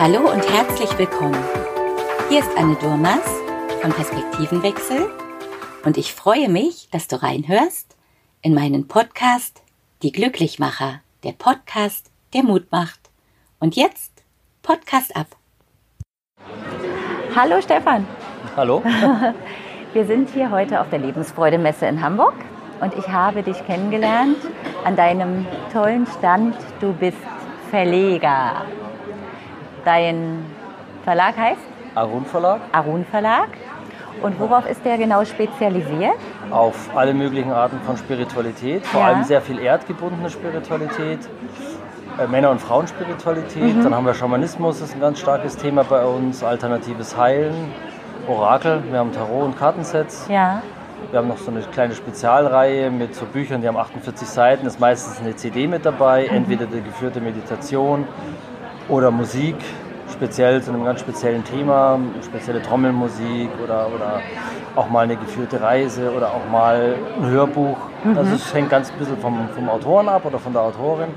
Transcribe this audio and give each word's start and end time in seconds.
Hallo 0.00 0.28
und 0.30 0.42
herzlich 0.50 0.98
willkommen. 0.98 1.38
Hier 2.28 2.40
ist 2.40 2.50
Anne 2.58 2.74
Durmas 2.76 3.24
von 3.80 3.92
Perspektivenwechsel 3.92 5.08
und 5.84 5.96
ich 5.96 6.12
freue 6.12 6.48
mich, 6.48 6.88
dass 6.90 7.06
du 7.06 7.22
reinhörst 7.22 7.96
in 8.42 8.54
meinen 8.54 8.88
Podcast 8.88 9.62
Die 10.02 10.10
Glücklichmacher, 10.10 11.00
der 11.22 11.32
Podcast, 11.32 12.10
der 12.34 12.42
Mut 12.42 12.70
macht. 12.72 12.98
Und 13.60 13.76
jetzt 13.76 14.24
Podcast 14.62 15.16
ab. 15.16 15.28
Hallo 17.36 17.62
Stefan. 17.62 18.06
Hallo. 18.56 18.82
Wir 19.92 20.06
sind 20.06 20.28
hier 20.30 20.50
heute 20.50 20.80
auf 20.80 20.90
der 20.90 20.98
Lebensfreude-Messe 20.98 21.86
in 21.86 22.02
Hamburg 22.02 22.34
und 22.80 22.92
ich 22.94 23.06
habe 23.08 23.44
dich 23.44 23.64
kennengelernt 23.64 24.38
an 24.84 24.96
deinem 24.96 25.46
tollen 25.72 26.06
Stand. 26.18 26.56
Du 26.80 26.92
bist 26.92 27.16
Verleger. 27.70 28.66
Dein 29.84 30.44
Verlag 31.04 31.36
heißt? 31.36 31.60
Arun 31.94 32.24
Verlag. 32.24 32.60
Arun 32.72 33.04
Verlag. 33.04 33.48
Und 34.22 34.38
worauf 34.40 34.68
ist 34.68 34.84
der 34.84 34.96
genau 34.96 35.24
spezialisiert? 35.24 36.14
Auf 36.50 36.88
alle 36.96 37.12
möglichen 37.12 37.52
Arten 37.52 37.78
von 37.84 37.96
Spiritualität, 37.96 38.86
vor 38.86 39.00
Ja. 39.00 39.08
allem 39.08 39.24
sehr 39.24 39.40
viel 39.40 39.58
erdgebundene 39.58 40.30
Spiritualität, 40.30 41.18
äh, 42.18 42.26
Männer- 42.28 42.50
und 42.50 42.60
Frauenspiritualität. 42.60 43.76
Mhm. 43.76 43.82
Dann 43.82 43.94
haben 43.94 44.06
wir 44.06 44.14
Schamanismus, 44.14 44.78
das 44.80 44.90
ist 44.90 44.94
ein 44.94 45.00
ganz 45.00 45.18
starkes 45.18 45.56
Thema 45.56 45.82
bei 45.84 46.04
uns, 46.04 46.42
alternatives 46.44 47.16
Heilen, 47.16 47.72
Orakel, 48.28 48.82
wir 48.90 48.98
haben 48.98 49.12
Tarot- 49.12 49.44
und 49.44 49.58
Kartensets. 49.58 50.26
Ja. 50.28 50.62
Wir 51.10 51.18
haben 51.18 51.28
noch 51.28 51.36
so 51.36 51.50
eine 51.50 51.60
kleine 51.60 51.94
Spezialreihe 51.94 52.90
mit 52.90 53.14
so 53.14 53.26
Büchern, 53.26 53.60
die 53.60 53.68
haben 53.68 53.76
48 53.76 54.26
Seiten, 54.26 54.66
ist 54.66 54.80
meistens 54.80 55.20
eine 55.20 55.36
CD 55.36 55.66
mit 55.66 55.84
dabei, 55.84 56.28
Mhm. 56.30 56.36
entweder 56.38 56.66
die 56.66 56.80
geführte 56.80 57.20
Meditation 57.20 58.06
oder 58.88 59.10
Musik, 59.10 59.56
speziell 60.12 60.62
zu 60.62 60.70
einem 60.70 60.84
ganz 60.84 61.00
speziellen 61.00 61.44
Thema, 61.44 61.98
spezielle 62.22 62.62
Trommelmusik 62.62 63.50
oder, 63.62 63.88
oder 63.94 64.20
auch 64.76 64.88
mal 64.88 65.04
eine 65.04 65.16
geführte 65.16 65.60
Reise 65.60 66.12
oder 66.12 66.28
auch 66.28 66.50
mal 66.50 66.94
ein 67.20 67.30
Hörbuch. 67.30 67.76
Mhm. 68.04 68.18
Also 68.18 68.34
es 68.34 68.54
hängt 68.54 68.70
ganz 68.70 68.90
ein 68.90 68.98
bisschen 68.98 69.18
vom, 69.18 69.48
vom 69.54 69.68
Autoren 69.68 70.08
ab 70.08 70.24
oder 70.24 70.38
von 70.38 70.52
der 70.52 70.62
Autorin. 70.62 71.08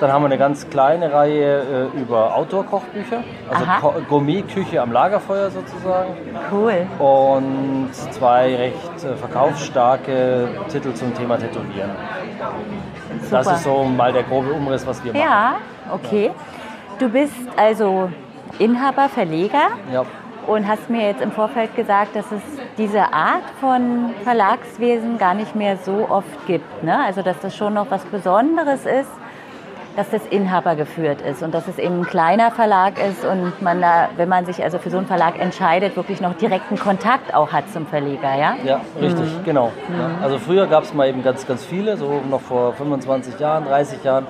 Dann 0.00 0.10
haben 0.10 0.22
wir 0.22 0.26
eine 0.26 0.38
ganz 0.38 0.68
kleine 0.70 1.12
Reihe 1.12 1.90
äh, 1.94 2.00
über 2.00 2.34
Outdoor-Kochbücher, 2.34 3.22
also 3.50 4.00
Gourmet-Küche 4.08 4.80
am 4.80 4.92
Lagerfeuer 4.92 5.50
sozusagen 5.50 6.14
Cool. 6.50 6.86
und 6.98 7.90
zwei 7.92 8.56
recht 8.56 9.04
äh, 9.04 9.14
verkaufsstarke 9.16 10.48
Titel 10.70 10.94
zum 10.94 11.14
Thema 11.14 11.36
Tätowieren. 11.36 11.90
Das 13.30 13.44
Super. 13.44 13.56
ist 13.56 13.64
so 13.64 13.84
mal 13.84 14.10
der 14.10 14.22
grobe 14.22 14.52
Umriss, 14.52 14.86
was 14.86 15.04
wir 15.04 15.12
machen. 15.12 15.22
Ja, 15.22 15.56
okay. 15.92 16.30
Du 17.00 17.08
bist 17.08 17.32
also 17.56 18.10
Inhaber, 18.58 19.08
Verleger 19.08 19.70
Ja. 19.92 20.04
und 20.46 20.68
hast 20.68 20.88
mir 20.90 21.06
jetzt 21.08 21.22
im 21.22 21.32
Vorfeld 21.32 21.74
gesagt, 21.74 22.14
dass 22.14 22.26
es 22.30 22.42
diese 22.78 23.12
Art 23.12 23.42
von 23.60 24.10
Verlagswesen 24.22 25.18
gar 25.18 25.34
nicht 25.34 25.56
mehr 25.56 25.76
so 25.78 26.06
oft 26.08 26.46
gibt. 26.46 26.84
Ne? 26.84 26.96
Also 27.04 27.22
dass 27.22 27.38
das 27.40 27.56
schon 27.56 27.74
noch 27.74 27.90
was 27.90 28.04
Besonderes 28.04 28.84
ist, 28.86 29.10
dass 29.96 30.08
das 30.10 30.24
Inhaber 30.26 30.76
geführt 30.76 31.20
ist 31.22 31.42
und 31.42 31.52
dass 31.52 31.66
es 31.66 31.78
eben 31.78 32.00
ein 32.02 32.06
kleiner 32.06 32.50
Verlag 32.52 32.94
ist 33.04 33.24
und 33.24 33.60
man 33.60 33.80
da, 33.80 34.08
wenn 34.16 34.28
man 34.28 34.46
sich 34.46 34.62
also 34.62 34.78
für 34.78 34.88
so 34.90 34.98
einen 34.98 35.06
Verlag 35.06 35.38
entscheidet, 35.40 35.96
wirklich 35.96 36.20
noch 36.20 36.34
direkten 36.34 36.78
Kontakt 36.78 37.34
auch 37.34 37.50
hat 37.52 37.68
zum 37.72 37.86
Verleger, 37.86 38.34
ja? 38.38 38.54
Ja, 38.64 38.80
richtig, 39.00 39.24
Mhm. 39.38 39.44
genau. 39.44 39.72
Ja. 39.98 40.10
Also 40.22 40.38
früher 40.38 40.66
gab 40.68 40.84
es 40.84 40.94
mal 40.94 41.08
eben 41.08 41.24
ganz, 41.24 41.46
ganz 41.46 41.64
viele, 41.64 41.96
so 41.96 42.20
noch 42.30 42.40
vor 42.40 42.72
25 42.74 43.40
Jahren, 43.40 43.64
30 43.64 44.04
Jahren, 44.04 44.26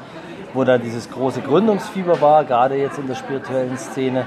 wo 0.55 0.65
da 0.65 0.79
dieses 0.79 1.11
große 1.11 1.41
Gründungsfieber 1.41 2.21
war, 2.21 2.45
gerade 2.45 2.77
jetzt 2.77 2.99
in 2.99 3.07
der 3.07 3.15
spirituellen 3.15 3.77
Szene. 3.77 4.27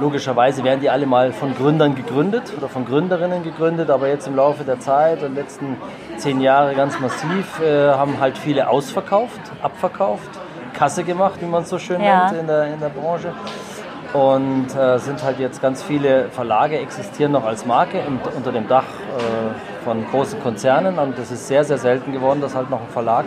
Logischerweise 0.00 0.64
werden 0.64 0.80
die 0.80 0.90
alle 0.90 1.06
mal 1.06 1.32
von 1.32 1.54
Gründern 1.54 1.94
gegründet 1.94 2.52
oder 2.56 2.68
von 2.68 2.84
Gründerinnen 2.84 3.42
gegründet, 3.44 3.90
aber 3.90 4.08
jetzt 4.08 4.26
im 4.26 4.34
Laufe 4.36 4.64
der 4.64 4.80
Zeit 4.80 5.22
und 5.22 5.34
letzten 5.34 5.76
zehn 6.16 6.40
Jahre 6.40 6.74
ganz 6.74 6.98
massiv 6.98 7.60
äh, 7.60 7.90
haben 7.90 8.18
halt 8.18 8.36
viele 8.38 8.68
ausverkauft, 8.68 9.40
abverkauft, 9.62 10.30
Kasse 10.74 11.04
gemacht, 11.04 11.34
wie 11.40 11.46
man 11.46 11.62
es 11.62 11.68
so 11.68 11.78
schön 11.78 12.00
Ja. 12.02 12.26
nennt 12.30 12.40
in 12.40 12.46
der, 12.46 12.64
in 12.66 12.80
der 12.80 12.88
Branche. 12.88 13.32
Und 14.12 14.74
äh, 14.76 14.98
sind 14.98 15.22
halt 15.22 15.38
jetzt 15.38 15.62
ganz 15.62 15.82
viele 15.82 16.28
Verlage 16.30 16.78
existieren 16.78 17.32
noch 17.32 17.44
als 17.44 17.64
Marke 17.64 17.98
im, 17.98 18.18
unter 18.36 18.52
dem 18.52 18.68
Dach 18.68 18.84
äh, 18.84 19.84
von 19.84 20.04
großen 20.10 20.42
Konzernen. 20.42 20.98
Und 20.98 21.16
das 21.18 21.30
ist 21.30 21.46
sehr, 21.48 21.64
sehr 21.64 21.78
selten 21.78 22.12
geworden, 22.12 22.40
dass 22.40 22.54
halt 22.54 22.68
noch 22.70 22.80
ein 22.80 22.88
Verlag 22.88 23.24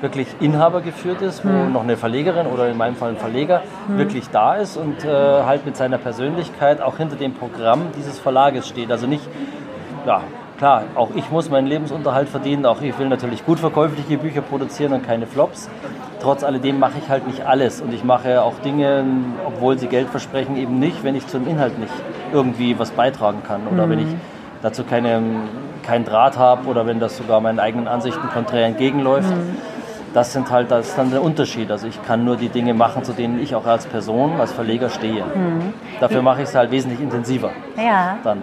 wirklich 0.00 0.28
Inhaber 0.40 0.80
geführt 0.80 1.22
ist, 1.22 1.44
wo 1.44 1.48
noch 1.48 1.82
eine 1.82 1.96
Verlegerin 1.96 2.46
oder 2.46 2.68
in 2.68 2.76
meinem 2.76 2.96
Fall 2.96 3.10
ein 3.10 3.16
Verleger 3.16 3.62
wirklich 3.88 4.28
da 4.30 4.54
ist 4.54 4.76
und 4.76 5.04
äh, 5.04 5.08
halt 5.08 5.64
mit 5.64 5.76
seiner 5.76 5.98
Persönlichkeit 5.98 6.80
auch 6.80 6.98
hinter 6.98 7.16
dem 7.16 7.32
Programm 7.34 7.82
dieses 7.96 8.18
Verlages 8.18 8.68
steht. 8.68 8.90
Also 8.90 9.06
nicht, 9.06 9.26
ja, 10.06 10.20
klar, 10.58 10.84
auch 10.94 11.10
ich 11.14 11.30
muss 11.30 11.50
meinen 11.50 11.66
Lebensunterhalt 11.66 12.28
verdienen, 12.28 12.66
auch 12.66 12.80
ich 12.80 12.98
will 12.98 13.08
natürlich 13.08 13.44
gut 13.44 13.58
verkäufliche 13.58 14.18
Bücher 14.18 14.42
produzieren 14.42 14.92
und 14.92 15.06
keine 15.06 15.26
Flops. 15.26 15.68
Trotz 16.20 16.44
alledem 16.44 16.78
mache 16.78 16.94
ich 17.02 17.08
halt 17.08 17.26
nicht 17.26 17.46
alles 17.46 17.80
und 17.80 17.92
ich 17.92 18.02
mache 18.04 18.42
auch 18.42 18.58
Dinge, 18.64 19.04
obwohl 19.46 19.78
sie 19.78 19.86
Geld 19.86 20.08
versprechen, 20.08 20.56
eben 20.56 20.78
nicht, 20.78 21.04
wenn 21.04 21.14
ich 21.14 21.26
zum 21.26 21.46
Inhalt 21.46 21.78
nicht 21.78 21.92
irgendwie 22.32 22.78
was 22.78 22.90
beitragen 22.90 23.42
kann 23.46 23.66
oder 23.72 23.88
wenn 23.88 24.00
ich 24.00 24.16
dazu 24.62 24.84
keine, 24.84 25.22
keinen 25.82 26.04
Draht 26.04 26.36
habe 26.38 26.68
oder 26.68 26.86
wenn 26.86 27.00
das 27.00 27.16
sogar 27.16 27.40
meinen 27.40 27.60
eigenen 27.60 27.86
Ansichten 27.86 28.28
konträr 28.30 28.66
entgegenläuft. 28.66 29.32
Das 30.14 30.32
sind 30.32 30.50
halt, 30.50 30.70
das 30.70 30.88
ist 30.88 30.98
dann 30.98 31.10
der 31.10 31.22
Unterschied. 31.22 31.70
Also 31.70 31.86
ich 31.86 32.02
kann 32.02 32.24
nur 32.24 32.36
die 32.36 32.48
Dinge 32.48 32.72
machen, 32.72 33.04
zu 33.04 33.12
denen 33.12 33.38
ich 33.40 33.54
auch 33.54 33.66
als 33.66 33.86
Person, 33.86 34.40
als 34.40 34.52
Verleger 34.52 34.88
stehe. 34.88 35.24
Dafür 36.00 36.22
mache 36.22 36.42
ich 36.42 36.48
es 36.48 36.54
halt 36.54 36.70
wesentlich 36.70 37.00
intensiver 37.00 37.50
Ja. 37.76 38.16
dann. 38.24 38.42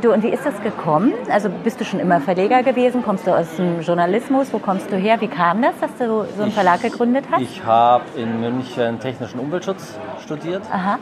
Du, 0.00 0.10
und 0.12 0.22
wie 0.22 0.28
ist 0.28 0.46
das 0.46 0.58
gekommen? 0.62 1.12
Also 1.30 1.50
bist 1.50 1.78
du 1.80 1.84
schon 1.84 2.00
immer 2.00 2.18
Verleger 2.20 2.62
gewesen? 2.62 3.02
Kommst 3.02 3.26
du 3.26 3.30
aus 3.32 3.56
dem 3.56 3.80
Journalismus? 3.82 4.50
Wo 4.52 4.58
kommst 4.58 4.90
du 4.90 4.96
her? 4.96 5.20
Wie 5.20 5.28
kam 5.28 5.60
das, 5.60 5.72
dass 5.80 5.90
du 5.98 6.24
so 6.34 6.42
einen 6.42 6.48
Ich- 6.48 6.54
Verlag 6.54 6.80
gegründet 6.80 7.24
hast? 7.30 7.42
Ich 7.42 7.62
habe 7.66 8.04
in 8.16 8.40
München 8.40 8.98
technischen 9.00 9.38
Umweltschutz 9.40 9.98
studiert 10.24 10.62
Aha. 10.72 10.98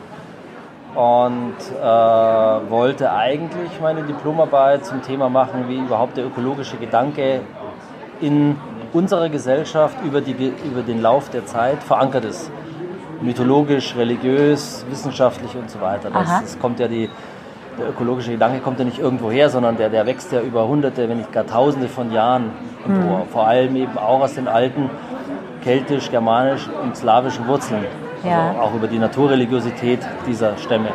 und 0.95 1.53
äh, 1.81 2.69
wollte 2.69 3.11
eigentlich 3.13 3.79
meine 3.81 4.03
Diplomarbeit 4.03 4.85
zum 4.85 5.01
Thema 5.01 5.29
machen, 5.29 5.65
wie 5.69 5.77
überhaupt 5.77 6.17
der 6.17 6.25
ökologische 6.25 6.75
Gedanke 6.77 7.41
in 8.19 8.57
unserer 8.93 9.29
Gesellschaft 9.29 9.97
über, 10.05 10.21
die, 10.21 10.53
über 10.65 10.81
den 10.81 11.01
Lauf 11.01 11.29
der 11.29 11.45
Zeit 11.45 11.81
verankert 11.83 12.25
ist. 12.25 12.51
Mythologisch, 13.21 13.95
religiös, 13.95 14.85
wissenschaftlich 14.89 15.55
und 15.55 15.69
so 15.69 15.79
weiter. 15.79 16.09
Das, 16.09 16.27
das 16.41 16.59
kommt 16.59 16.79
ja 16.79 16.87
die, 16.87 17.09
der 17.79 17.89
ökologische 17.89 18.31
Gedanke 18.31 18.59
kommt 18.59 18.79
ja 18.79 18.85
nicht 18.85 18.99
irgendwo 18.99 19.31
her, 19.31 19.49
sondern 19.49 19.77
der, 19.77 19.89
der 19.89 20.05
wächst 20.05 20.31
ja 20.31 20.41
über 20.41 20.67
hunderte, 20.67 21.07
wenn 21.07 21.19
nicht 21.19 21.31
gar 21.31 21.45
tausende 21.45 21.87
von 21.87 22.11
Jahren 22.11 22.51
empor. 22.85 23.25
Vor 23.31 23.47
allem 23.47 23.75
eben 23.75 23.97
auch 23.97 24.21
aus 24.21 24.33
den 24.33 24.47
alten 24.47 24.89
keltisch, 25.63 26.09
germanisch 26.09 26.67
und 26.83 26.97
slawischen 26.97 27.47
Wurzeln. 27.47 27.85
Ja. 28.23 28.49
Also 28.49 28.61
auch 28.61 28.73
über 28.75 28.87
die 28.87 28.99
Naturreligiosität 28.99 29.99
dieser 30.27 30.57
Stämme. 30.57 30.89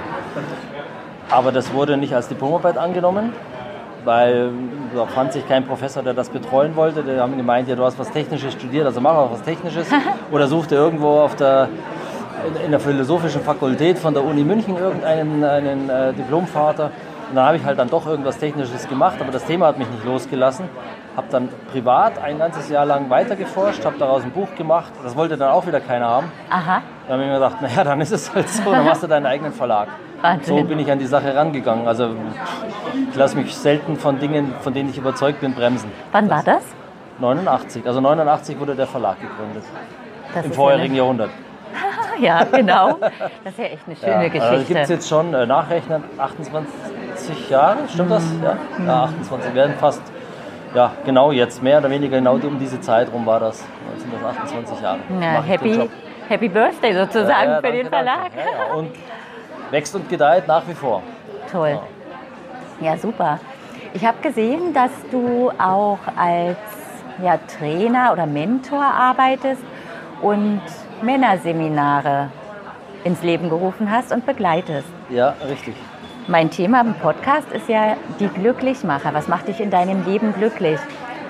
Aber 1.30 1.52
das 1.52 1.72
wurde 1.72 1.96
nicht 1.96 2.14
als 2.14 2.28
Diplomarbeit 2.28 2.78
angenommen, 2.78 3.32
weil 4.06 4.50
da 4.94 5.05
fand 5.06 5.33
sich 5.33 5.47
kein 5.47 5.65
Professor, 5.65 6.03
der 6.03 6.15
das 6.15 6.31
betreuen 6.31 6.77
wollte. 6.77 7.03
Die 7.03 7.21
haben 7.21 7.37
gemeint, 7.37 7.69
ja, 7.69 7.75
du 7.75 7.84
hast 7.84 7.99
was 7.99 8.11
Technisches 8.11 8.55
studiert, 8.55 8.87
also 8.87 9.00
mach 9.00 9.17
auch 9.17 9.33
was 9.33 9.43
Technisches. 9.43 9.89
Oder 10.31 10.47
such 10.47 10.67
dir 10.67 10.77
irgendwo 10.77 11.21
auf 11.21 11.34
der, 11.34 11.69
in, 12.65 12.71
der 12.71 12.81
philosophischen 12.81 13.43
Fakultät 13.43 13.99
von 13.99 14.15
der 14.15 14.25
Uni 14.25 14.44
München 14.44 14.77
irgendeinen 14.77 15.44
einen, 15.44 15.91
äh, 15.91 16.12
Diplomvater. 16.15 16.93
Und 17.28 17.34
dann 17.34 17.44
habe 17.44 17.56
ich 17.56 17.65
halt 17.65 17.78
dann 17.78 17.91
doch 17.91 18.06
irgendwas 18.06 18.39
Technisches 18.39 18.89
gemacht, 18.89 19.17
aber 19.21 19.33
das 19.33 19.44
Thema 19.44 19.67
hat 19.67 19.78
mich 19.78 19.91
nicht 19.91 20.05
losgelassen. 20.05 20.69
Habe 21.17 21.27
dann 21.31 21.49
privat 21.73 22.23
ein 22.23 22.38
ganzes 22.38 22.69
Jahr 22.69 22.87
lang 22.87 23.11
weitergeforscht, 23.11 23.85
habe 23.85 23.99
daraus 23.99 24.23
ein 24.23 24.31
Buch 24.31 24.55
gemacht. 24.56 24.93
Das 25.02 25.17
wollte 25.17 25.37
dann 25.37 25.50
auch 25.50 25.67
wieder 25.67 25.81
keiner 25.81 26.06
haben. 26.06 26.31
Aha. 26.49 26.82
Dann 27.09 27.14
habe 27.14 27.23
ich 27.23 27.29
mir 27.29 27.35
gedacht, 27.35 27.61
naja, 27.61 27.82
dann 27.82 28.00
ist 28.00 28.12
es 28.12 28.32
halt 28.32 28.49
so, 28.49 28.70
dann 28.70 28.85
machst 28.85 29.02
du 29.02 29.09
deinen 29.09 29.26
eigenen 29.26 29.52
Verlag. 29.52 29.88
Wahnsinn. 30.22 30.58
So 30.58 30.64
bin 30.64 30.78
ich 30.78 30.90
an 30.90 30.98
die 30.98 31.06
Sache 31.06 31.34
rangegangen. 31.34 31.86
Also 31.86 32.10
ich 33.10 33.16
lasse 33.16 33.36
mich 33.36 33.54
selten 33.54 33.96
von 33.96 34.18
Dingen, 34.18 34.54
von 34.60 34.72
denen 34.74 34.90
ich 34.90 34.98
überzeugt 34.98 35.40
bin, 35.40 35.54
bremsen. 35.54 35.90
Wann 36.12 36.28
war 36.30 36.42
das? 36.42 36.62
89, 37.18 37.86
also 37.86 38.00
89 38.00 38.58
wurde 38.60 38.74
der 38.74 38.86
Verlag 38.86 39.16
gegründet. 39.20 39.64
das 40.34 40.44
Im 40.44 40.52
vorherigen 40.52 40.94
ja, 40.94 41.02
Jahrhundert. 41.02 41.30
eine- 42.16 42.24
ja, 42.26 42.44
genau. 42.44 42.98
Das 43.42 43.52
ist 43.52 43.58
ja 43.58 43.64
echt 43.64 43.82
eine 43.86 43.96
schöne 43.96 44.10
Ja, 44.12 44.18
also 44.18 44.30
Geschichte. 44.56 44.64
gibt 44.74 44.80
es 44.80 44.88
jetzt 44.90 45.08
schon, 45.08 45.32
äh, 45.34 45.46
nachrechnen, 45.46 46.04
28 46.18 47.50
Jahre, 47.50 47.78
stimmt 47.92 48.10
das? 48.10 48.24
Mhm. 48.24 48.42
Ja, 48.44 48.56
ja 48.86 49.02
28 49.04 49.54
werden 49.54 49.74
fast, 49.78 50.02
ja 50.74 50.92
genau 51.04 51.32
jetzt, 51.32 51.62
mehr 51.62 51.78
oder 51.78 51.88
weniger 51.90 52.18
genau 52.18 52.34
um 52.34 52.58
diese 52.58 52.80
Zeit 52.80 53.10
rum 53.12 53.24
war 53.26 53.40
das. 53.40 53.64
Jetzt 53.94 54.02
sind 54.02 54.12
das 54.14 54.36
28 54.36 54.80
Jahre. 54.82 54.98
Den 55.08 55.22
happy, 55.42 55.90
happy 56.28 56.48
Birthday 56.48 56.92
sozusagen 56.94 57.30
Ja, 57.30 57.54
ja, 57.54 57.56
für 57.60 57.72
den 57.72 57.88
danke, 57.90 57.90
Verlag. 57.90 58.30
Ja, 58.36 58.66
ja. 58.68 58.74
Und 58.74 58.90
wächst 59.70 59.94
und 59.94 60.08
gedeiht 60.08 60.46
nach 60.46 60.66
wie 60.68 60.74
vor. 60.74 61.02
Toll. 61.50 61.78
Ja, 62.80 62.96
super. 62.96 63.38
Ich 63.94 64.04
habe 64.04 64.18
gesehen, 64.20 64.74
dass 64.74 64.90
du 65.10 65.50
auch 65.58 65.98
als 66.16 66.58
ja, 67.22 67.38
Trainer 67.58 68.12
oder 68.12 68.26
Mentor 68.26 68.82
arbeitest 68.82 69.62
und 70.20 70.60
Männerseminare 71.02 72.28
ins 73.04 73.22
Leben 73.22 73.48
gerufen 73.48 73.90
hast 73.90 74.12
und 74.12 74.26
begleitest. 74.26 74.88
Ja, 75.08 75.34
richtig. 75.48 75.74
Mein 76.26 76.50
Thema 76.50 76.80
im 76.80 76.94
Podcast 76.94 77.50
ist 77.52 77.68
ja 77.68 77.96
die 78.18 78.28
Glücklichmacher. 78.28 79.14
Was 79.14 79.28
macht 79.28 79.48
dich 79.48 79.60
in 79.60 79.70
deinem 79.70 80.04
Leben 80.04 80.34
glücklich? 80.34 80.80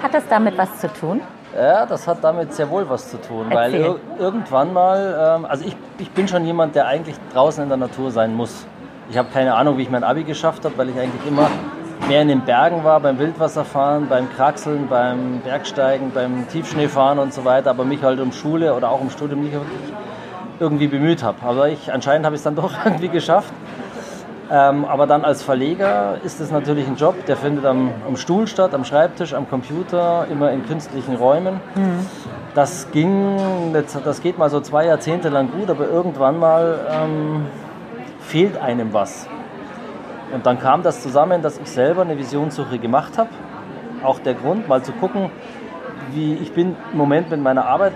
Hat 0.03 0.15
das 0.15 0.27
damit 0.29 0.57
was 0.57 0.81
zu 0.81 0.89
tun? 0.93 1.21
Ja, 1.57 1.87
das 1.87 2.07
hat 2.07 2.19
damit 2.23 2.53
sehr 2.53 2.69
wohl 2.69 2.89
was 2.89 3.11
zu 3.11 3.19
tun, 3.19 3.47
weil 3.51 3.73
Erzähl. 3.75 3.81
ir 3.81 3.99
irgendwann 4.19 4.75
mal, 4.75 5.39
ähm, 5.39 5.47
also 5.47 5.65
ich, 5.65 5.75
ich 5.99 6.11
bin 6.11 6.29
schon 6.29 6.45
jemand, 6.45 6.75
der 6.75 6.87
eigentlich 6.87 7.17
draußen 7.33 7.63
in 7.63 7.71
der 7.71 7.79
Natur 7.79 8.11
sein 8.11 8.35
muss. 8.35 8.67
Ich 9.09 9.17
habe 9.17 9.29
keine 9.33 9.55
Ahnung, 9.55 9.79
wie 9.79 9.83
ich 9.83 9.91
mein 9.91 10.05
Abi 10.05 10.25
geschafft 10.25 10.67
habe, 10.67 10.77
weil 10.77 10.91
ich 10.91 10.99
eigentlich 10.99 11.27
immer 11.27 11.49
mehr 12.09 12.21
in 12.21 12.29
den 12.29 12.43
Bergen 12.43 12.85
war, 12.85 13.01
beim 13.01 13.19
Wildwasserfahren, 13.19 14.07
beim 14.07 14.31
Kraxeln, 14.35 14.87
beim 14.89 15.41
Bergsteigen, 15.41 16.11
beim 16.13 16.47
Tiefschneefahren 16.49 17.19
und 17.19 17.33
so 17.33 17.45
weiter, 17.47 17.71
aber 17.71 17.85
mich 17.85 18.03
halt 18.03 18.21
um 18.21 18.33
Schule 18.33 18.75
oder 18.75 18.91
auch 18.91 19.01
um 19.01 19.09
Studium 19.09 19.41
nicht 19.41 19.55
wirklich 19.55 19.81
irgendwie 20.61 20.89
bemüht 20.89 21.23
habe. 21.23 21.39
Aber 21.43 21.69
ich, 21.71 21.91
anscheinend 21.91 22.27
habe 22.27 22.37
ich 22.37 22.41
es 22.41 22.45
dann 22.45 22.57
doch 22.57 22.73
irgendwie 22.85 23.09
geschafft. 23.09 23.53
Ähm, 24.51 24.85
aber 24.85 25.07
dann 25.07 25.25
als 25.25 25.43
Verleger 25.43 26.19
ist 26.23 26.41
es 26.41 26.53
natürlich 26.53 26.87
ein 26.87 26.97
Job, 26.97 27.27
der 27.27 27.37
findet 27.37 27.65
am, 27.65 27.91
am 28.07 28.17
Stuhl 28.17 28.47
statt, 28.47 28.75
am 28.75 28.85
Schreibtisch, 28.85 29.35
am 29.35 29.49
Computer, 29.49 30.27
immer 30.31 30.53
in 30.53 30.65
künstlichen 30.67 31.17
Räumen. 31.17 31.61
Das 32.55 32.91
ging, 32.93 33.75
das 34.05 34.23
geht 34.23 34.39
mal 34.39 34.49
so 34.49 34.61
zwei 34.61 34.87
Jahrzehnte 34.87 35.29
lang 35.31 35.51
gut, 35.51 35.69
aber 35.69 35.89
irgendwann 35.89 36.39
mal 36.39 36.79
ähm, 36.91 37.47
fehlt 38.21 38.57
einem 38.57 38.93
was. 38.93 39.29
Und 40.33 40.47
dann 40.47 40.59
kam 40.59 40.83
das 40.83 41.03
zusammen, 41.03 41.43
dass 41.43 41.59
ich 41.59 41.69
selber 41.69 42.03
eine 42.03 42.17
Visionssuche 42.17 42.79
gemacht 42.79 43.19
habe. 43.19 43.31
Auch 44.03 44.19
der 44.21 44.35
Grund, 44.35 44.69
mal 44.69 44.83
zu 44.83 44.93
gucken, 44.93 45.31
wie 46.13 46.35
ich 46.35 46.53
bin 46.53 46.77
im 46.93 46.99
Moment 46.99 47.31
mit 47.31 47.43
meiner 47.43 47.67
Arbeit, 47.67 47.95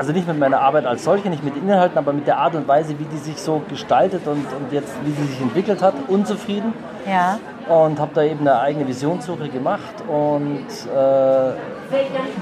also 0.00 0.12
nicht 0.12 0.26
mit 0.26 0.38
meiner 0.38 0.62
Arbeit 0.62 0.86
als 0.86 1.04
solche, 1.04 1.28
nicht 1.28 1.44
mit 1.44 1.54
Inhalten, 1.58 1.98
aber 1.98 2.14
mit 2.14 2.26
der 2.26 2.38
Art 2.38 2.54
und 2.54 2.66
Weise, 2.66 2.98
wie 2.98 3.04
die 3.04 3.18
sich 3.18 3.36
so 3.36 3.60
gestaltet 3.68 4.26
und, 4.26 4.46
und 4.50 4.72
jetzt, 4.72 4.94
wie 5.04 5.12
sie 5.12 5.24
sich 5.24 5.42
entwickelt 5.42 5.82
hat, 5.82 5.92
unzufrieden. 6.08 6.72
Ja. 7.06 7.38
Und 7.68 8.00
habe 8.00 8.10
da 8.14 8.22
eben 8.22 8.40
eine 8.40 8.58
eigene 8.60 8.88
Visionssuche 8.88 9.50
gemacht 9.50 9.94
und 10.08 10.64
äh, 10.86 11.52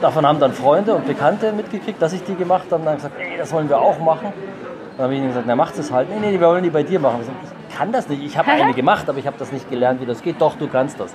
davon 0.01 0.25
haben 0.25 0.39
dann 0.39 0.53
Freunde 0.53 0.95
und 0.95 1.05
Bekannte 1.05 1.53
mitgekriegt, 1.53 2.01
dass 2.01 2.13
ich 2.13 2.23
die 2.23 2.37
gemacht 2.37 2.67
habe 2.67 2.77
und 2.77 2.87
dann 2.87 2.95
gesagt, 2.95 3.17
ey, 3.19 3.37
das 3.37 3.53
wollen 3.53 3.69
wir 3.69 3.81
auch 3.81 3.99
machen. 3.99 4.27
Und 4.27 4.97
dann 4.97 5.05
habe 5.05 5.15
ich 5.15 5.19
ihnen 5.19 5.29
gesagt, 5.29 5.47
na 5.49 5.57
macht 5.57 5.77
es 5.79 5.91
halt. 5.91 6.09
Nee, 6.11 6.21
nee, 6.21 6.39
wir 6.39 6.47
wollen 6.47 6.63
die 6.63 6.71
bei 6.71 6.85
dir 6.85 7.01
machen. 7.01 7.17
Ich, 7.23 7.27
sag, 7.27 7.35
ich 7.69 7.77
kann 7.77 7.91
das 7.91 8.09
nicht. 8.09 8.23
Ich 8.23 8.39
habe 8.39 8.53
eine 8.53 8.73
gemacht, 8.83 9.09
aber 9.09 9.19
ich 9.19 9.27
habe 9.27 9.37
das 9.37 9.51
nicht 9.51 9.69
gelernt, 9.69 10.01
wie 10.01 10.07
das 10.07 10.23
geht. 10.23 10.41
Doch, 10.41 10.55
du 10.55 10.69
kannst 10.69 11.01
das. 11.01 11.13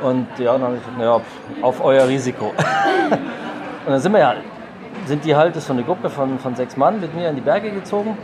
Und 0.00 0.28
ja, 0.38 0.54
dann 0.54 0.62
habe 0.62 0.76
ich 0.76 0.80
gesagt, 0.80 0.96
naja, 0.96 1.20
auf 1.60 1.84
euer 1.84 2.08
Risiko. 2.08 2.46
und 3.10 3.92
dann 3.92 4.00
sind 4.00 4.12
wir 4.12 4.20
ja, 4.20 4.34
sind 5.08 5.24
die 5.24 5.34
halt, 5.34 5.56
das 5.56 5.62
ist 5.64 5.66
so 5.68 5.72
eine 5.72 5.82
Gruppe 5.82 6.10
von, 6.10 6.38
von 6.38 6.54
sechs 6.54 6.76
Mann 6.76 7.00
mit 7.00 7.14
mir 7.14 7.28
in 7.28 7.34
die 7.34 7.40
Berge 7.40 7.70
gezogen. 7.70 8.16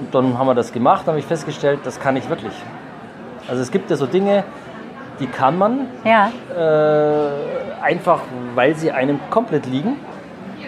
Und 0.00 0.14
dann 0.14 0.38
haben 0.38 0.46
wir 0.46 0.54
das 0.54 0.72
gemacht, 0.72 1.06
habe 1.06 1.18
ich 1.18 1.24
festgestellt, 1.26 1.80
das 1.84 2.00
kann 2.00 2.16
ich 2.16 2.28
wirklich. 2.28 2.52
Also 3.48 3.62
es 3.62 3.70
gibt 3.70 3.90
ja 3.90 3.96
so 3.96 4.06
Dinge, 4.06 4.44
die 5.20 5.26
kann 5.26 5.56
man 5.56 5.86
Ja. 6.04 6.30
äh, 6.54 7.82
einfach, 7.82 8.20
weil 8.54 8.74
sie 8.74 8.90
einem 8.90 9.20
komplett 9.30 9.66
liegen. 9.66 9.96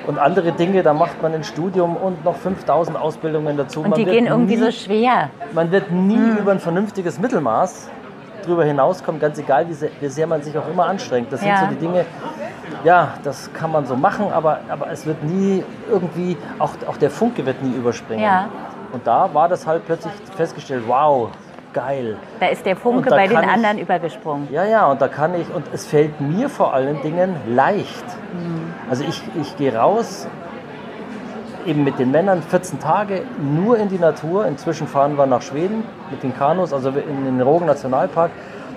Und 0.06 0.18
andere 0.18 0.52
Dinge, 0.52 0.82
da 0.82 0.94
macht 0.94 1.20
man 1.22 1.34
ein 1.34 1.44
Studium 1.44 1.94
und 1.96 2.24
noch 2.24 2.36
5000 2.36 2.96
Ausbildungen 2.96 3.58
dazu. 3.58 3.80
Und 3.80 3.90
man 3.90 3.98
die 3.98 4.06
gehen 4.06 4.26
irgendwie 4.26 4.56
nie, 4.56 4.62
so 4.62 4.70
schwer. 4.70 5.28
Man 5.52 5.70
wird 5.70 5.90
nie 5.90 6.38
über 6.38 6.52
ein 6.52 6.60
vernünftiges 6.60 7.18
Mittelmaß 7.18 7.90
drüber 8.48 8.64
hinauskommen, 8.64 9.20
ganz 9.20 9.38
egal, 9.38 9.66
wie 9.68 10.08
sehr, 10.08 10.26
man 10.26 10.42
sich 10.42 10.56
auch 10.58 10.68
immer 10.68 10.86
anstrengt. 10.86 11.32
Das 11.32 11.44
Ja. 11.44 11.58
sind 11.58 11.68
so 11.68 11.74
die 11.74 11.80
Dinge, 11.80 12.04
ja, 12.84 13.14
das 13.22 13.52
kann 13.52 13.70
man 13.72 13.86
so 13.86 13.96
machen, 13.96 14.32
aber, 14.32 14.60
aber 14.68 14.90
es 14.90 15.06
wird 15.06 15.22
nie 15.22 15.64
irgendwie, 15.90 16.36
auch, 16.58 16.70
auch 16.88 16.96
der 16.96 17.10
Funke 17.10 17.44
wird 17.46 17.62
nie 17.62 17.76
überspringen. 17.76 18.22
Ja. 18.22 18.48
Und 18.92 19.06
da 19.06 19.28
war 19.32 19.48
das 19.48 19.66
halt 19.66 19.84
plötzlich 19.86 20.12
festgestellt, 20.36 20.84
wow, 20.86 21.28
geil. 21.74 22.16
Da 22.40 22.46
ist 22.46 22.64
der 22.64 22.76
Funke 22.76 23.10
bei 23.10 23.26
den 23.26 23.36
kann 23.36 23.44
ich- 23.44 23.50
anderen 23.50 23.78
übergesprungen. 23.78 24.48
Ja, 24.50 24.64
ja, 24.64 24.86
und 24.86 25.00
da 25.02 25.08
kann 25.08 25.34
ich, 25.38 25.52
und 25.54 25.66
es 25.72 25.86
fällt 25.86 26.20
mir 26.20 26.48
vor 26.48 26.72
allen 26.72 27.00
Dingen 27.02 27.36
leicht. 27.48 28.04
Mhm. 28.32 28.72
Also 28.88 29.04
ich, 29.04 29.22
ich 29.40 29.56
gehe 29.58 29.76
raus, 29.76 30.26
eben 31.68 31.84
mit 31.84 31.98
den 31.98 32.10
Männern 32.10 32.42
14 32.42 32.80
Tage 32.80 33.22
nur 33.38 33.76
in 33.78 33.88
die 33.88 33.98
Natur. 33.98 34.46
Inzwischen 34.46 34.86
fahren 34.86 35.16
wir 35.16 35.26
nach 35.26 35.42
Schweden 35.42 35.84
mit 36.10 36.22
den 36.22 36.34
Kanus, 36.34 36.72
also 36.72 36.88
in 36.88 37.24
den 37.24 37.40
Rogen 37.40 37.66
Nationalpark. 37.66 38.30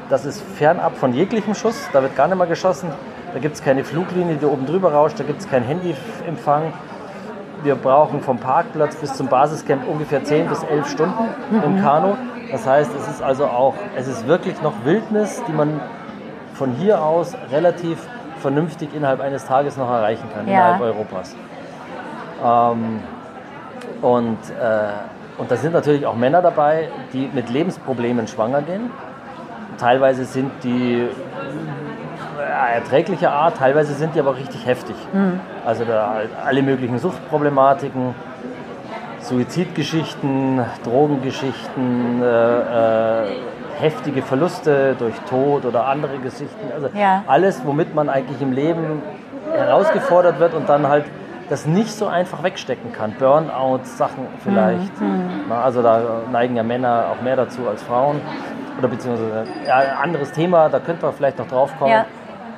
Das 0.10 0.26
ist 0.26 0.42
fernab 0.42 0.98
von 0.98 1.14
jeglichem 1.14 1.56
Schuss, 1.56 1.88
da 1.94 2.02
wird 2.02 2.18
gar 2.18 2.28
nicht 2.28 2.38
mehr 2.38 2.48
geschossen. 2.48 2.90
Da 3.34 3.40
gibt 3.40 3.56
es 3.56 3.64
keine 3.64 3.86
Fluglinie, 3.86 4.36
die 4.36 4.46
oben 4.46 4.66
drüber 4.66 4.92
rauscht, 4.92 5.18
da 5.18 5.24
gibt 5.24 5.40
es 5.40 5.50
keinen 5.50 5.64
Handyempfang. 5.64 6.74
Wir 7.64 7.76
brauchen 7.76 8.20
vom 8.22 8.38
Parkplatz 8.38 8.98
bis 8.98 9.14
zum 9.14 9.28
Basiscamp 9.28 9.88
ungefähr 9.88 10.24
10 10.24 10.48
bis 10.48 10.64
11 10.64 10.90
Stunden 10.90 11.30
im 11.64 11.82
Kanu. 11.82 12.16
Das 12.52 12.68
heißt, 12.68 12.92
es 12.94 13.08
ist 13.08 13.22
also 13.24 13.46
auch, 13.46 13.76
es 13.96 14.08
ist 14.08 14.28
wirklich 14.28 14.62
noch 14.62 14.74
Wildnis, 14.84 15.42
die 15.48 15.54
man 15.54 15.80
von 16.56 16.74
hier 16.74 17.02
aus 17.02 17.34
relativ 17.52 18.00
vernünftig 18.40 18.94
innerhalb 18.94 19.22
eines 19.22 19.46
Tages 19.46 19.78
noch 19.78 19.90
erreichen 19.90 20.28
kann, 20.34 20.46
Ja. 20.48 20.74
innerhalb 20.74 20.82
Europas. 20.82 21.36
Ähm, 22.44 23.00
und, 24.02 24.38
äh, 24.50 25.40
und 25.40 25.52
da 25.52 25.56
sind 25.56 25.74
natürlich 25.74 26.06
auch 26.06 26.16
Männer 26.16 26.42
dabei, 26.42 26.90
die 27.14 27.30
mit 27.34 27.50
Lebensproblemen 27.50 28.28
schwanger 28.28 28.62
gehen. 28.62 28.92
Teilweise 29.78 30.26
sind 30.26 30.52
die 30.64 31.08
äh, 32.40 32.76
erträglicher 32.76 33.32
Art, 33.32 33.58
teilweise 33.58 33.94
sind 33.94 34.16
die 34.16 34.20
aber 34.20 34.36
richtig 34.36 34.66
heftig. 34.66 34.96
Also 35.66 35.86
da 35.86 36.14
halt 36.16 36.30
alle 36.46 36.62
möglichen 36.62 37.00
Suchtproblematiken, 37.00 38.14
Suizidgeschichten, 39.20 40.62
Drogengeschichten, 40.84 42.22
äh, 42.22 43.24
äh, 43.24 43.28
heftige 43.80 44.22
Verluste 44.22 44.96
durch 44.98 45.16
Tod 45.30 45.66
oder 45.66 45.88
andere 45.88 46.18
Geschichten. 46.18 46.72
Also 46.74 46.90
Ja. 46.94 47.24
alles, 47.28 47.62
womit 47.66 47.96
man 47.96 48.10
eigentlich 48.10 48.42
im 48.42 48.52
Leben 48.52 49.02
herausgefordert 49.54 50.40
wird 50.40 50.54
und 50.54 50.68
dann 50.70 50.88
halt 50.88 51.06
das 51.52 51.66
nicht 51.66 51.92
so 51.92 52.08
einfach 52.08 52.44
wegstecken 52.44 52.94
kann. 52.94 53.14
Burnout-Sachen 53.20 54.26
vielleicht. 54.42 54.94
Na, 55.50 55.62
also 55.62 55.82
da 55.82 56.22
neigen 56.32 56.56
ja 56.56 56.64
Männer 56.64 57.08
auch 57.12 57.22
mehr 57.22 57.36
dazu 57.36 57.68
als 57.68 57.84
Frauen. 57.84 58.22
Oder 58.80 58.88
beziehungsweise 58.88 59.44
ja, 59.68 59.76
ein 59.76 59.98
anderes 59.98 60.32
Thema, 60.32 60.70
da 60.70 60.80
könnte 60.80 61.06
man 61.06 61.14
vielleicht 61.14 61.40
noch 61.40 61.48
drauf 61.48 61.78
kommen. 61.78 61.92
Ja. 61.92 62.06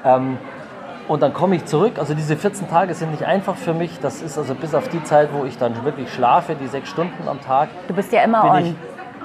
Ähm, 0.05 0.37
und 1.07 1.23
dann 1.23 1.33
komme 1.33 1.55
ich 1.55 1.65
zurück. 1.65 1.93
Also 1.97 2.13
diese 2.13 2.37
14 2.37 2.69
Tage 2.69 2.93
sind 2.93 3.09
nicht 3.09 3.25
einfach 3.25 3.55
für 3.55 3.73
mich. 3.73 4.00
Das 4.00 4.21
ist 4.21 4.38
also 4.38 4.53
bis 4.53 4.75
auf 4.75 4.88
die 4.89 5.03
Zeit, 5.03 5.29
wo 5.33 5.43
ich 5.43 5.57
dann 5.57 5.83
wirklich 5.83 6.13
schlafe, 6.13 6.53
die 6.53 6.67
sechs 6.67 6.88
Stunden 6.88 7.27
am 7.27 7.41
Tag. 7.41 7.69
Du 7.88 7.95
bist 7.95 8.13
ja 8.13 8.21
immer 8.21 8.43
on. 8.43 8.63
ich, 8.63 8.75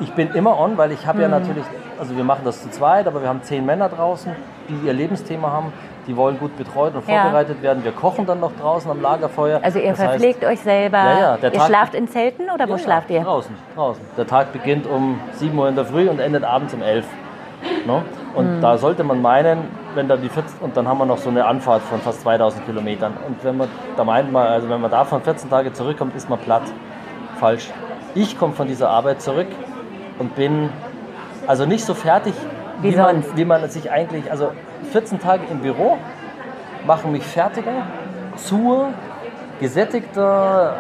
ich 0.00 0.12
bin 0.14 0.30
immer 0.30 0.58
on, 0.58 0.78
weil 0.78 0.92
ich 0.92 1.06
habe 1.06 1.20
ja 1.20 1.28
natürlich, 1.28 1.64
also 2.00 2.16
wir 2.16 2.25
machen 2.25 2.40
das 2.44 2.62
zu 2.62 2.70
zweit, 2.70 3.06
aber 3.06 3.20
wir 3.20 3.28
haben 3.28 3.42
zehn 3.42 3.66
Männer 3.66 3.90
draußen, 3.90 4.34
die 4.70 4.87
ihr 4.87 4.94
Lebensthema 4.94 5.52
haben. 5.52 5.75
Die 6.08 6.16
wollen 6.16 6.38
gut 6.38 6.56
betreut 6.56 6.94
und 6.94 7.06
Ja. 7.06 7.22
vorbereitet 7.22 7.62
werden. 7.62 7.84
Wir 7.84 7.92
kochen 7.92 8.24
dann 8.26 8.40
noch 8.40 8.52
draußen 8.60 8.90
am 8.90 9.00
Lagerfeuer. 9.00 9.60
Also 9.62 9.78
ihr 9.78 9.90
Das 9.90 9.98
heißt, 10.00 10.10
verpflegt 10.12 10.44
euch 10.44 10.60
selber. 10.60 10.96
Ja, 10.96 11.38
ja, 11.40 11.48
ihr 11.52 11.60
schlaft 11.60 11.94
in 11.94 12.08
Zelten 12.08 12.48
oder 12.52 12.66
wo 12.66 12.72
ja, 12.72 12.78
schlaft 12.78 13.10
ja, 13.10 13.18
ihr? 13.18 13.24
Draußen, 13.24 13.54
draußen. 13.76 14.02
Der 14.16 14.26
Tag 14.26 14.52
beginnt 14.52 14.86
um 14.86 15.20
7 15.32 15.56
Uhr 15.56 15.68
in 15.68 15.74
der 15.76 15.84
Früh 15.84 16.08
und 16.08 16.18
endet 16.18 16.44
abends 16.44 16.72
um 16.72 16.82
11. 16.82 17.06
Ne? 17.86 18.02
Und 18.34 18.56
Mhm. 18.56 18.60
da 18.62 18.78
sollte 18.78 19.04
man 19.04 19.20
meinen, 19.20 19.64
wenn 19.94 20.08
da 20.08 20.16
die 20.16 20.28
14, 20.28 20.60
und 20.60 20.76
dann 20.76 20.88
haben 20.88 20.98
wir 20.98 21.06
noch 21.06 21.18
so 21.18 21.28
eine 21.28 21.44
Anfahrt 21.44 21.82
von 21.82 22.00
fast 22.00 22.22
2000 22.22 22.64
Kilometern. 22.64 23.12
Und 23.26 23.44
wenn 23.44 23.56
man, 23.58 23.68
da 23.96 24.04
meint 24.04 24.32
man, 24.32 24.46
also 24.46 24.68
wenn 24.68 24.80
man 24.80 24.90
davon 24.90 25.20
14 25.22 25.50
Tage 25.50 25.72
zurückkommt, 25.72 26.14
ist 26.16 26.30
man 26.30 26.38
platt. 26.38 26.62
Falsch. 27.38 27.70
Ich 28.14 28.38
komme 28.38 28.54
von 28.54 28.66
dieser 28.66 28.88
Arbeit 28.90 29.20
zurück 29.20 29.48
und 30.18 30.34
bin 30.34 30.70
also 31.46 31.66
nicht 31.66 31.84
so 31.84 31.94
fertig, 31.94 32.34
Wie 32.82 32.94
man, 32.97 33.23
sonst. 33.23 33.37
wie 33.37 33.44
man 33.44 33.68
sich 33.68 33.90
eigentlich, 33.90 34.30
also 34.30 34.52
14 34.92 35.18
Tage 35.20 35.42
im 35.50 35.58
Büro 35.61 35.99
machen 36.87 37.12
mich 37.12 37.25
fertiger, 37.25 37.73
zur, 38.37 38.88
gesättigter, 39.61 40.75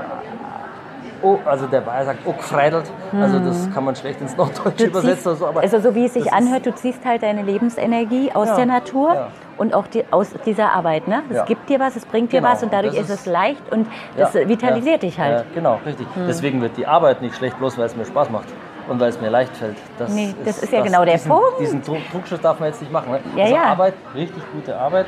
oh, 1.22 1.38
also 1.44 1.66
der 1.66 1.80
Bayer 1.80 2.04
sagt 2.04 2.26
ukfreidelt, 2.26 2.84
also 3.20 3.38
das 3.40 3.68
kann 3.74 3.84
man 3.84 3.96
schlecht 3.96 4.20
ins 4.20 4.36
Norddeutsche 4.36 4.84
übersetzen 4.86 5.14
ziehst, 5.16 5.26
oder 5.26 5.36
so, 5.36 5.46
aber 5.48 5.60
also 5.60 5.80
so 5.80 5.94
wie 5.94 6.04
es 6.06 6.14
sich 6.14 6.32
anhört, 6.32 6.66
du 6.66 6.74
ziehst 6.74 7.04
halt 7.04 7.22
deine 7.22 7.42
Lebensenergie 7.42 8.30
aus 8.32 8.48
Ja, 8.48 8.56
der 8.56 8.66
Natur 8.66 9.14
ja. 9.14 9.28
und 9.56 9.74
auch 9.74 9.88
die, 9.88 10.04
aus 10.12 10.30
dieser 10.46 10.72
Arbeit. 10.72 11.08
Ne? 11.08 11.22
Es 11.30 11.36
Ja. 11.38 11.44
gibt 11.44 11.68
dir 11.68 11.80
was, 11.80 11.96
es 11.96 12.06
bringt 12.06 12.32
dir 12.32 12.40
Genau, 12.40 12.52
was 12.52 12.62
und 12.62 12.72
dadurch 12.72 12.94
ist 12.94 13.10
ist- 13.10 13.20
es 13.20 13.26
leicht 13.26 13.72
und 13.72 13.88
das 14.16 14.34
Ja, 14.34 14.48
vitalisiert 14.48 15.02
ja, 15.02 15.08
dich 15.08 15.18
halt. 15.18 15.38
Ja, 15.38 15.44
genau, 15.54 15.80
richtig. 15.84 16.06
Deswegen 16.28 16.60
wird 16.62 16.76
die 16.76 16.86
Arbeit 16.86 17.20
nicht 17.22 17.34
schlecht, 17.36 17.58
bloß 17.58 17.76
weil 17.76 17.86
es 17.86 17.96
mir 17.96 18.04
Spaß 18.04 18.30
macht 18.30 18.46
und 18.88 18.98
weil 19.00 19.08
es 19.10 19.20
mir 19.20 19.30
leicht 19.30 19.56
fällt. 19.56 19.76
Das 19.98 20.10
Nee, 20.10 20.34
das 20.44 20.62
ist 20.62 20.72
ja 20.72 20.82
genau 20.82 21.04
der 21.04 21.14
diesen, 21.14 21.30
Punkt. 21.30 21.60
Diesen 21.60 21.82
Druck- 21.82 22.10
Druckschuss 22.12 22.40
darf 22.40 22.58
man 22.60 22.68
jetzt 22.70 22.80
nicht 22.80 22.92
machen. 22.92 23.12
Ne? 23.12 23.20
Ja, 23.36 23.42
also 23.44 23.54
ja. 23.56 23.62
Arbeit, 23.64 23.94
richtig 24.14 24.42
gute 24.52 24.76
Arbeit, 24.78 25.06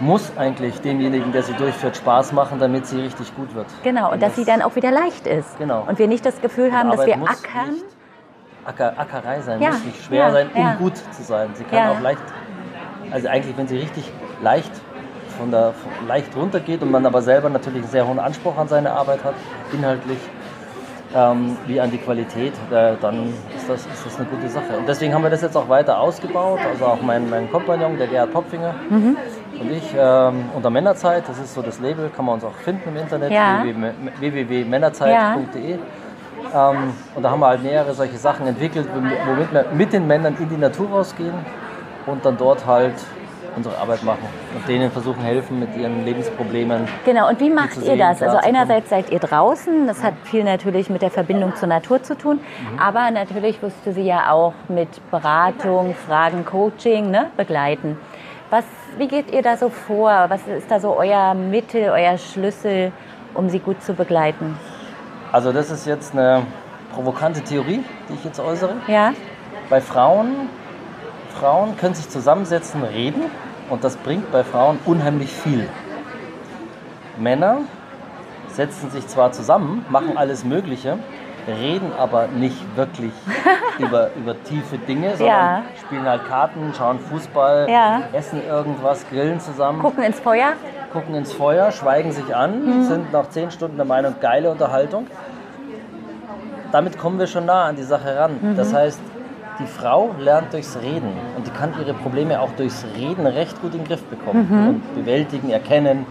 muss 0.00 0.32
eigentlich 0.36 0.80
demjenigen, 0.80 1.32
der 1.32 1.42
sie 1.42 1.52
durchführt, 1.54 1.96
Spaß 1.96 2.32
machen, 2.32 2.58
damit 2.58 2.86
sie 2.86 3.00
richtig 3.00 3.34
gut 3.36 3.54
wird. 3.54 3.66
Genau, 3.82 4.12
und 4.12 4.22
dass 4.22 4.34
sie 4.36 4.44
dann 4.44 4.62
auch 4.62 4.74
wieder 4.76 4.90
leicht 4.90 5.26
ist. 5.26 5.56
Genau. 5.58 5.84
Und 5.86 5.98
wir 5.98 6.08
nicht 6.08 6.24
das 6.26 6.40
Gefühl 6.40 6.72
haben, 6.72 6.90
dass 6.90 7.06
wir 7.06 7.14
ackern. 7.14 7.76
Acker, 8.66 8.94
Ackerei 8.98 9.40
sein, 9.42 9.60
Ja, 9.60 9.70
muss 9.70 9.84
nicht 9.84 10.02
schwer 10.04 10.18
ja, 10.26 10.30
sein, 10.32 10.48
um 10.54 10.60
ja. 10.62 10.74
gut 10.76 10.96
zu 10.96 11.22
sein. 11.22 11.50
Sie 11.54 11.64
kann 11.64 11.90
auch 11.90 12.00
leicht, 12.00 12.22
also 13.10 13.28
eigentlich, 13.28 13.56
wenn 13.58 13.68
sie 13.68 13.76
richtig 13.76 14.10
leicht 14.42 14.70
von 15.38 15.50
der 15.50 15.72
von 15.74 16.08
leicht 16.08 16.34
runtergeht 16.34 16.80
und 16.82 16.90
man 16.90 17.04
aber 17.04 17.20
selber 17.20 17.50
natürlich 17.50 17.82
einen 17.82 17.90
sehr 17.90 18.06
hohen 18.06 18.18
Anspruch 18.18 18.56
an 18.56 18.66
seine 18.68 18.92
Arbeit 18.92 19.22
hat, 19.22 19.34
inhaltlich 19.72 20.18
ähm, 21.14 21.56
wie 21.66 21.80
an 21.80 21.90
die 21.90 21.98
Qualität, 21.98 22.52
äh, 22.70 22.94
dann 23.00 23.32
ist 23.56 23.68
das, 23.68 23.86
ist 23.86 24.04
das 24.06 24.16
eine 24.18 24.26
gute 24.28 24.48
Sache. 24.48 24.76
Und 24.78 24.88
deswegen 24.88 25.14
haben 25.14 25.22
wir 25.22 25.30
das 25.30 25.42
jetzt 25.42 25.56
auch 25.56 25.68
weiter 25.68 25.98
ausgebaut. 26.00 26.58
Also 26.72 26.86
auch 26.86 27.00
mein, 27.02 27.28
mein 27.30 27.50
Kompagnon, 27.50 27.96
der 27.98 28.06
Gerhard 28.08 28.32
Popfinger 28.32 28.74
Mhm. 28.90 29.16
und 29.60 29.70
ich 29.70 29.94
ähm, 29.96 30.44
unter 30.54 30.70
Männerzeit, 30.70 31.28
das 31.28 31.38
ist 31.38 31.54
so 31.54 31.62
das 31.62 31.78
Label, 31.80 32.10
kann 32.14 32.24
man 32.24 32.34
uns 32.36 32.44
auch 32.44 32.54
finden 32.64 32.88
im 32.88 32.96
Internet, 32.96 33.30
Ja. 33.30 33.62
www.männerzeit.de. 34.18 35.72
Ähm, 36.54 36.76
und 37.14 37.22
da 37.22 37.30
haben 37.30 37.40
wir 37.40 37.46
halt 37.46 37.62
mehrere 37.62 37.94
solche 37.94 38.16
Sachen 38.18 38.46
entwickelt, 38.46 38.88
womit 39.26 39.52
wir 39.52 39.64
mit 39.72 39.92
den 39.92 40.06
Männern 40.06 40.36
in 40.38 40.48
die 40.48 40.56
Natur 40.56 40.88
rausgehen 40.90 41.34
und 42.06 42.24
dann 42.24 42.36
dort 42.36 42.66
halt 42.66 42.94
unsere 43.56 43.78
Arbeit 43.78 44.02
machen 44.02 44.26
und 44.54 44.66
denen 44.68 44.90
versuchen 44.90 45.22
helfen 45.22 45.60
mit 45.60 45.76
ihren 45.76 46.04
Lebensproblemen. 46.04 46.88
Genau, 47.04 47.28
und 47.28 47.40
wie 47.40 47.50
macht 47.50 47.76
ihr 47.82 47.96
das? 47.96 48.22
Also 48.22 48.36
einerseits 48.36 48.90
seid 48.90 49.10
ihr 49.10 49.18
draußen, 49.20 49.86
das 49.86 50.02
hat 50.02 50.14
viel 50.24 50.44
natürlich 50.44 50.90
mit 50.90 51.02
der 51.02 51.10
Verbindung 51.10 51.54
zur 51.56 51.68
Natur 51.68 52.02
zu 52.02 52.16
tun, 52.16 52.36
Mhm. 52.40 52.78
aber 52.78 53.10
natürlich 53.10 53.60
du 53.84 53.92
sie 53.92 54.02
ja 54.02 54.30
auch 54.32 54.54
mit 54.68 54.88
Beratung, 55.10 55.94
Fragen, 56.06 56.44
Coaching 56.44 57.10
ne, 57.10 57.26
begleiten. 57.36 57.98
Was, 58.50 58.64
wie 58.98 59.08
geht 59.08 59.32
ihr 59.32 59.42
da 59.42 59.56
so 59.56 59.68
vor? 59.68 60.26
Was 60.28 60.46
ist 60.46 60.70
da 60.70 60.78
so 60.78 60.96
euer 60.96 61.34
Mittel, 61.34 61.90
euer 61.90 62.18
Schlüssel, 62.18 62.92
um 63.34 63.48
sie 63.48 63.58
gut 63.58 63.82
zu 63.82 63.94
begleiten? 63.94 64.56
Also 65.32 65.52
das 65.52 65.70
ist 65.70 65.86
jetzt 65.86 66.12
eine 66.12 66.42
provokante 66.94 67.40
Theorie, 67.42 67.82
die 68.08 68.14
ich 68.14 68.24
jetzt 68.24 68.38
äußere. 68.38 68.74
Ja? 68.86 69.12
Bei 69.68 69.80
Frauen, 69.80 70.48
Frauen 71.44 71.76
können 71.76 71.94
sich 71.94 72.08
zusammensetzen, 72.08 72.82
reden 72.84 73.20
und 73.68 73.84
das 73.84 73.98
bringt 73.98 74.32
bei 74.32 74.42
Frauen 74.42 74.78
unheimlich 74.86 75.30
viel. 75.30 75.68
Männer 77.18 77.58
setzen 78.48 78.88
sich 78.90 79.06
zwar 79.08 79.30
zusammen, 79.32 79.84
machen 79.90 80.16
alles 80.16 80.42
Mögliche, 80.42 80.96
reden 81.46 81.92
aber 81.98 82.28
nicht 82.28 82.56
wirklich 82.78 83.12
über, 83.78 84.08
über 84.16 84.42
tiefe 84.44 84.78
Dinge, 84.78 85.18
sondern 85.18 85.28
Ja. 85.28 85.62
spielen 85.84 86.08
halt 86.08 86.26
Karten, 86.26 86.72
schauen 86.74 86.98
Fußball, 86.98 87.68
Ja. 87.68 88.04
essen 88.14 88.40
irgendwas, 88.48 89.04
grillen 89.10 89.38
zusammen, 89.38 89.80
Gucken 89.80 90.02
ins 90.02 90.20
Feuer? 90.20 90.54
gucken 90.94 91.14
ins 91.14 91.34
Feuer, 91.34 91.72
schweigen 91.72 92.10
sich 92.12 92.34
an, 92.34 92.64
Mhm. 92.78 92.82
sind 92.84 93.12
nach 93.12 93.28
zehn 93.28 93.50
Stunden 93.50 93.76
der 93.76 93.84
Meinung, 93.84 94.14
geile 94.18 94.50
Unterhaltung. 94.50 95.08
Damit 96.72 96.96
kommen 96.96 97.18
wir 97.18 97.26
schon 97.26 97.44
nah 97.44 97.64
an 97.66 97.76
die 97.76 97.82
Sache 97.82 98.16
ran. 98.18 98.38
Mhm. 98.40 98.56
Das 98.56 98.72
heißt, 98.72 98.98
die 99.58 99.66
Frau 99.66 100.14
lernt 100.18 100.52
durchs 100.52 100.76
Reden 100.80 101.12
und 101.36 101.46
die 101.46 101.50
kann 101.50 101.72
ihre 101.80 101.94
Probleme 101.94 102.40
auch 102.40 102.50
durchs 102.56 102.84
Reden 102.96 103.26
recht 103.26 103.60
gut 103.62 103.72
in 103.74 103.80
den 103.80 103.86
Griff 103.88 104.02
bekommen 104.04 104.46
Mhm. 104.50 104.68
und 104.68 104.94
bewältigen, 104.94 105.50
erkennen, 105.50 106.06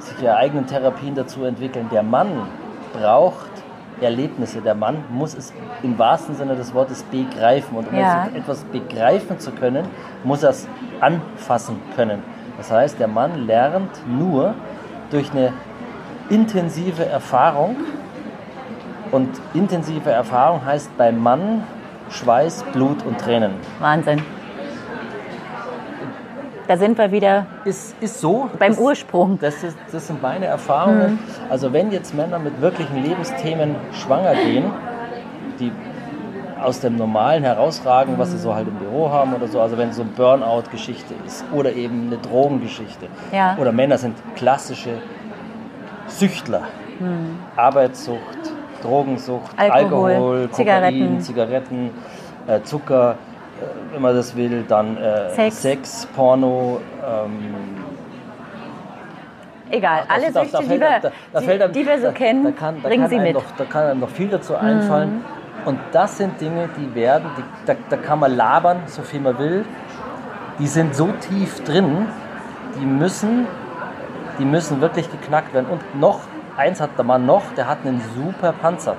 sich 0.00 0.20
ihre 0.22 0.36
eigenen 0.36 0.66
Therapien 0.66 1.14
dazu 1.14 1.44
entwickeln. 1.44 1.88
Der 1.92 2.02
Mann 2.02 2.28
braucht 2.92 3.50
Erlebnisse. 4.00 4.60
Der 4.60 4.74
Mann 4.74 4.96
muss 5.10 5.32
es 5.34 5.52
im 5.84 5.96
wahrsten 5.96 6.34
Sinne 6.34 6.56
des 6.56 6.74
Wortes 6.74 7.04
begreifen. 7.04 7.76
Und 7.76 7.88
um 7.88 7.96
Ja. 7.96 8.26
etwas 8.34 8.64
begreifen 8.64 9.38
zu 9.38 9.52
können, 9.52 9.84
muss 10.24 10.42
er 10.42 10.50
es 10.50 10.66
anfassen 11.00 11.76
können. 11.94 12.20
Das 12.56 12.72
heißt, 12.72 12.98
der 12.98 13.06
Mann 13.08 13.46
lernt 13.46 13.90
nur 14.08 14.54
durch 15.10 15.30
eine 15.30 15.52
intensive 16.30 17.06
Erfahrung. 17.06 17.76
Und 19.12 19.28
intensive 19.54 20.10
Erfahrung 20.10 20.64
heißt 20.64 20.96
beim 20.96 21.18
Mann 21.22 21.62
Schweiß, 22.12 22.64
Blut 22.72 23.04
und 23.04 23.18
Tränen. 23.18 23.52
Wahnsinn. 23.80 24.22
Da 26.68 26.76
sind 26.76 26.96
wir 26.96 27.10
wieder 27.10 27.46
Ist, 27.64 27.96
ist 28.00 28.20
so. 28.20 28.48
beim 28.58 28.72
ist, 28.72 28.80
Ursprung. 28.80 29.38
Das, 29.40 29.62
ist, 29.62 29.76
das 29.90 30.06
sind 30.06 30.22
meine 30.22 30.46
Erfahrungen. 30.46 31.18
Also 31.50 31.72
wenn 31.72 31.90
jetzt 31.90 32.14
Männer 32.14 32.38
mit 32.38 32.60
wirklichen 32.60 33.02
Lebensthemen 33.02 33.74
schwanger 33.92 34.34
gehen, 34.34 34.70
die 35.58 35.72
aus 36.62 36.80
dem 36.80 36.96
Normalen 36.96 37.42
herausragen, 37.42 38.18
was 38.18 38.30
sie 38.30 38.38
so 38.38 38.54
halt 38.54 38.68
im 38.68 38.76
Büro 38.76 39.10
haben 39.10 39.34
oder 39.34 39.48
so, 39.48 39.60
also 39.60 39.76
wenn 39.76 39.88
es 39.88 39.96
so 39.96 40.02
eine 40.02 40.12
Burnout-Geschichte 40.12 41.14
ist 41.26 41.44
oder 41.52 41.72
eben 41.72 42.06
eine 42.06 42.18
Drogengeschichte. 42.18 43.08
Ja. 43.32 43.56
Oder 43.58 43.72
Männer 43.72 43.98
sind 43.98 44.16
klassische 44.36 44.98
Süchtler. 46.06 46.62
Arbeitssucht, 47.56 48.51
Drogensucht, 48.82 49.52
Alkohol, 49.56 50.12
Alkohol, 50.12 50.50
Zigaretten. 50.50 51.00
Kokain, 51.00 51.20
Zigaretten, 51.20 51.90
äh, 52.46 52.62
Zucker, 52.62 53.12
äh, 53.12 53.94
wenn 53.94 54.02
man 54.02 54.14
das 54.14 54.36
will, 54.36 54.64
dann 54.66 54.96
äh, 54.96 55.30
Sex. 55.30 55.62
Sex, 55.62 56.08
Porno, 56.14 56.80
ähm, 57.04 57.82
Egal, 59.72 60.02
alle 60.06 60.30
Süchte, 60.30 60.58
die 60.64 60.78
wir, 60.78 61.68
die, 61.68 61.86
wir 61.86 62.00
so 62.02 62.12
kennen, 62.12 62.44
da 62.44 62.50
kann, 62.50 62.82
da 62.82 62.88
bringen 62.88 63.08
sie 63.08 63.18
mit. 63.18 63.28
Mhm. 63.28 63.34
Noch, 63.34 63.44
da 63.56 63.64
kann 63.64 63.84
einem 63.84 64.00
noch 64.00 64.10
viel 64.10 64.28
dazu 64.28 64.54
einfallen. 64.54 65.24
Und 65.64 65.78
das 65.92 66.18
sind 66.18 66.38
Dinge, 66.42 66.68
die 66.76 66.94
werden, 66.94 67.30
die, 67.38 67.42
da, 67.64 67.74
da 67.88 67.96
kann 67.96 68.20
man 68.20 68.36
labern, 68.36 68.82
so 68.86 69.00
viel 69.00 69.20
man 69.20 69.38
will. 69.38 69.64
Die 70.58 70.66
sind 70.66 70.94
so 70.94 71.08
tief 71.28 71.64
drin, 71.64 72.06
die 72.78 72.84
müssen, 72.84 73.46
die 74.38 74.44
müssen 74.44 74.82
wirklich 74.82 75.10
geknackt 75.10 75.54
werden. 75.54 75.66
Und 75.70 75.98
noch, 75.98 76.20
eins 76.56 76.80
hat 76.80 76.90
der 76.96 77.04
Mann 77.04 77.26
noch, 77.26 77.42
der 77.56 77.66
hat 77.68 77.78
einen 77.84 78.00
super 78.16 78.52
Panzer. 78.52 78.96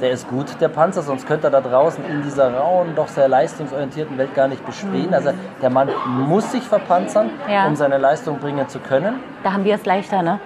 Der 0.00 0.10
ist 0.12 0.28
gut, 0.28 0.46
der 0.60 0.68
Panzer, 0.68 1.02
sonst 1.02 1.26
könnte 1.26 1.48
er 1.48 1.50
da 1.50 1.60
draußen 1.60 2.04
in 2.04 2.22
dieser 2.22 2.54
rauen, 2.54 2.94
doch 2.94 3.08
sehr 3.08 3.26
leistungsorientierten 3.28 4.16
Welt 4.16 4.32
gar 4.34 4.46
nicht 4.46 4.64
bestehen. 4.64 5.12
Also 5.12 5.30
der 5.60 5.70
Mann 5.70 5.88
muss 6.06 6.52
sich 6.52 6.62
verpanzern, 6.62 7.26
Mhm. 7.46 7.52
Ja. 7.52 7.66
um 7.66 7.74
seine 7.74 7.98
Leistung 7.98 8.38
bringen 8.38 8.68
zu 8.68 8.78
können. 8.78 9.16
Da 9.42 9.52
haben 9.52 9.64
wir 9.64 9.74
es 9.74 9.84
leichter, 9.84 10.22
ne? 10.22 10.38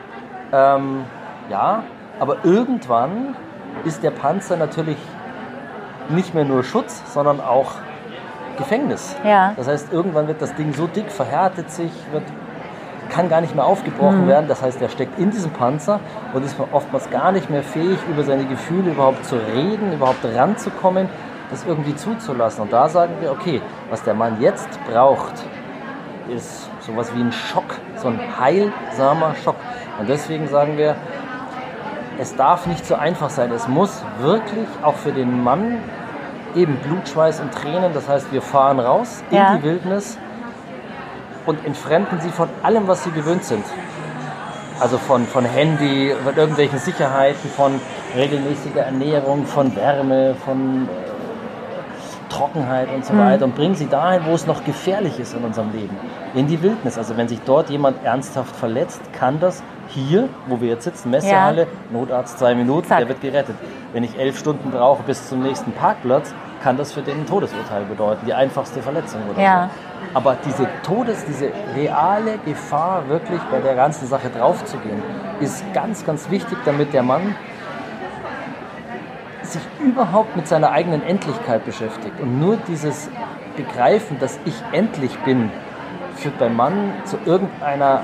Ähm, 0.52 1.05
ja, 1.50 1.83
aber 2.19 2.37
irgendwann 2.45 3.37
ist 3.85 4.02
der 4.02 4.11
Panzer 4.11 4.57
natürlich 4.57 4.99
nicht 6.09 6.35
mehr 6.35 6.45
nur 6.45 6.62
Schutz, 6.64 7.02
sondern 7.12 7.41
auch 7.41 7.73
Gefängnis. 8.57 9.17
Ja. 9.25 9.52
Das 9.57 9.69
heißt, 9.69 9.93
irgendwann 9.93 10.29
wird 10.29 10.41
das 10.43 10.55
Ding 10.55 10.73
so 10.73 10.87
dick, 10.87 11.11
verhärtet 11.11 11.71
sich, 11.71 11.91
wird, 12.11 12.25
kann 13.12 13.28
gar 13.28 13.40
nicht 13.40 13.54
mehr 13.54 13.64
aufgebrochen 13.64 14.26
werden. 14.26 14.49
Das 14.49 14.62
heißt, 14.62 14.81
er 14.81 14.88
steckt 14.88 15.19
in 15.19 15.31
diesem 15.31 15.50
Panzer 15.52 16.00
und 16.33 16.45
ist 16.45 16.57
oftmals 16.73 17.11
gar 17.11 17.31
nicht 17.33 17.50
mehr 17.50 17.62
fähig, 17.62 17.99
über 18.09 18.23
seine 18.25 18.45
Gefühle 18.47 18.90
überhaupt 18.92 19.25
zu 19.25 19.37
reden, 19.37 19.92
überhaupt 19.92 20.25
ranzukommen, 20.25 21.09
das 21.50 21.64
irgendwie 21.66 21.95
zuzulassen. 21.95 22.62
Und 22.62 22.73
da 22.73 22.88
sagen 22.88 23.14
wir, 23.21 23.31
okay, 23.31 23.61
was 23.90 24.02
der 24.02 24.14
Mann 24.14 24.40
jetzt 24.40 24.69
braucht, 24.90 25.35
ist 26.35 26.71
sowas 26.81 27.14
wie 27.14 27.21
ein 27.21 27.33
Schock, 27.33 27.78
so 27.97 28.09
ein 28.09 28.19
heilsamer 28.40 29.35
Schock. 29.45 29.57
Und 29.99 30.09
deswegen 30.09 30.49
sagen 30.49 30.78
wir, 30.78 30.97
es 32.19 32.35
darf 32.37 32.66
nicht 32.66 32.87
so 32.87 32.95
einfach 32.95 33.31
sein. 33.31 33.50
Es 33.52 33.69
muss 33.69 34.02
wirklich 34.21 34.69
auch 34.83 34.95
für 34.95 35.12
den 35.12 35.42
Mann 35.42 35.78
eben 36.54 36.76
Blut, 36.76 37.09
Schweiß 37.09 37.40
und 37.40 37.52
Tränen. 37.52 37.92
Das 37.95 38.09
heißt, 38.09 38.33
wir 38.33 38.42
fahren 38.42 38.78
raus 38.81 39.23
in 39.31 39.37
Ja. 39.37 39.57
die 39.57 39.62
Wildnis 39.62 40.19
und 41.46 41.64
entfremden 41.64 42.20
sie 42.20 42.30
von 42.30 42.49
allem, 42.62 42.88
was 42.88 43.04
sie 43.04 43.11
gewöhnt 43.11 43.44
sind. 43.44 43.64
Also 44.80 44.99
von, 44.99 45.26
von 45.26 45.44
Handy, 45.44 46.12
von 46.25 46.37
irgendwelchen 46.37 46.78
Sicherheiten, 46.78 47.49
von 47.50 47.80
regelmäßiger 48.16 48.82
Ernährung, 48.82 49.46
von 49.46 49.75
Wärme, 49.76 50.34
von 50.44 50.88
äh, 50.88 52.28
Trockenheit 52.28 52.88
und 52.92 53.04
so 53.04 53.16
weiter 53.16 53.44
und 53.44 53.54
bringen 53.54 53.75
sie 53.75 53.87
dahin, 53.87 54.22
wo 54.26 54.32
es 54.32 54.46
noch 54.46 54.64
gefährlich 54.64 55.20
ist 55.20 55.34
in 55.34 55.44
unserem 55.44 55.70
Leben. 55.72 55.96
In 56.34 56.46
die 56.46 56.61
Wildnis. 56.62 56.99
Also 56.99 57.16
wenn 57.16 57.28
sich 57.28 57.40
dort 57.44 57.70
jemand 57.70 58.02
ernsthaft 58.04 58.56
verletzt, 58.56 59.00
kann 59.12 59.38
das 59.38 59.62
hier, 59.88 60.28
wo 60.46 60.61
wir 60.61 60.68
jetzt 60.68 60.84
sitzen, 60.84 61.11
Messehalle, 61.11 61.66
Notarzt 61.90 62.38
zwei 62.38 62.54
Minuten, 62.54 62.88
Zack. 62.88 62.99
der 62.99 63.08
wird 63.08 63.20
gerettet. 63.20 63.56
Wenn 63.92 64.02
ich 64.02 64.18
elf 64.18 64.38
Stunden 64.38 64.70
brauche 64.70 65.02
bis 65.02 65.28
zum 65.28 65.42
nächsten 65.42 65.72
Parkplatz, 65.72 66.34
kann 66.62 66.76
das 66.76 66.92
für 66.92 67.02
den 67.02 67.21
ein 67.21 67.26
Todesurteil 67.26 67.85
bedeuten, 67.85 68.25
die 68.26 68.35
einfachste 68.35 68.83
Verletzung 68.83 69.21
oder 69.31 69.40
Ja. 69.40 69.69
so. 69.69 70.14
Aber 70.14 70.37
diese 70.45 70.66
Todes, 70.83 71.25
diese 71.25 71.50
reale 71.76 72.38
Gefahr, 72.45 73.09
wirklich 73.09 73.40
bei 73.50 73.61
der 73.61 73.75
ganzen 73.75 74.07
Sache 74.07 74.31
draufzugehen, 74.31 75.02
ist 75.40 75.64
ganz, 75.73 76.04
ganz 76.04 76.31
wichtig, 76.31 76.59
damit 76.64 76.92
der 76.92 77.02
Mann 77.02 77.35
sich 79.42 79.62
überhaupt 79.81 80.37
mit 80.37 80.47
seiner 80.47 80.71
eigenen 80.71 81.02
Endlichkeit 81.02 81.64
beschäftigt. 81.64 82.19
Und 82.21 82.38
nur 82.38 82.57
dieses 82.69 83.11
Begreifen, 83.57 84.19
dass 84.19 84.38
ich 84.45 84.54
endlich 84.73 85.16
bin, 85.21 85.50
führt 86.16 86.38
beim 86.38 86.57
Mann 86.57 86.92
zu 87.04 87.19
irgendeiner 87.25 88.02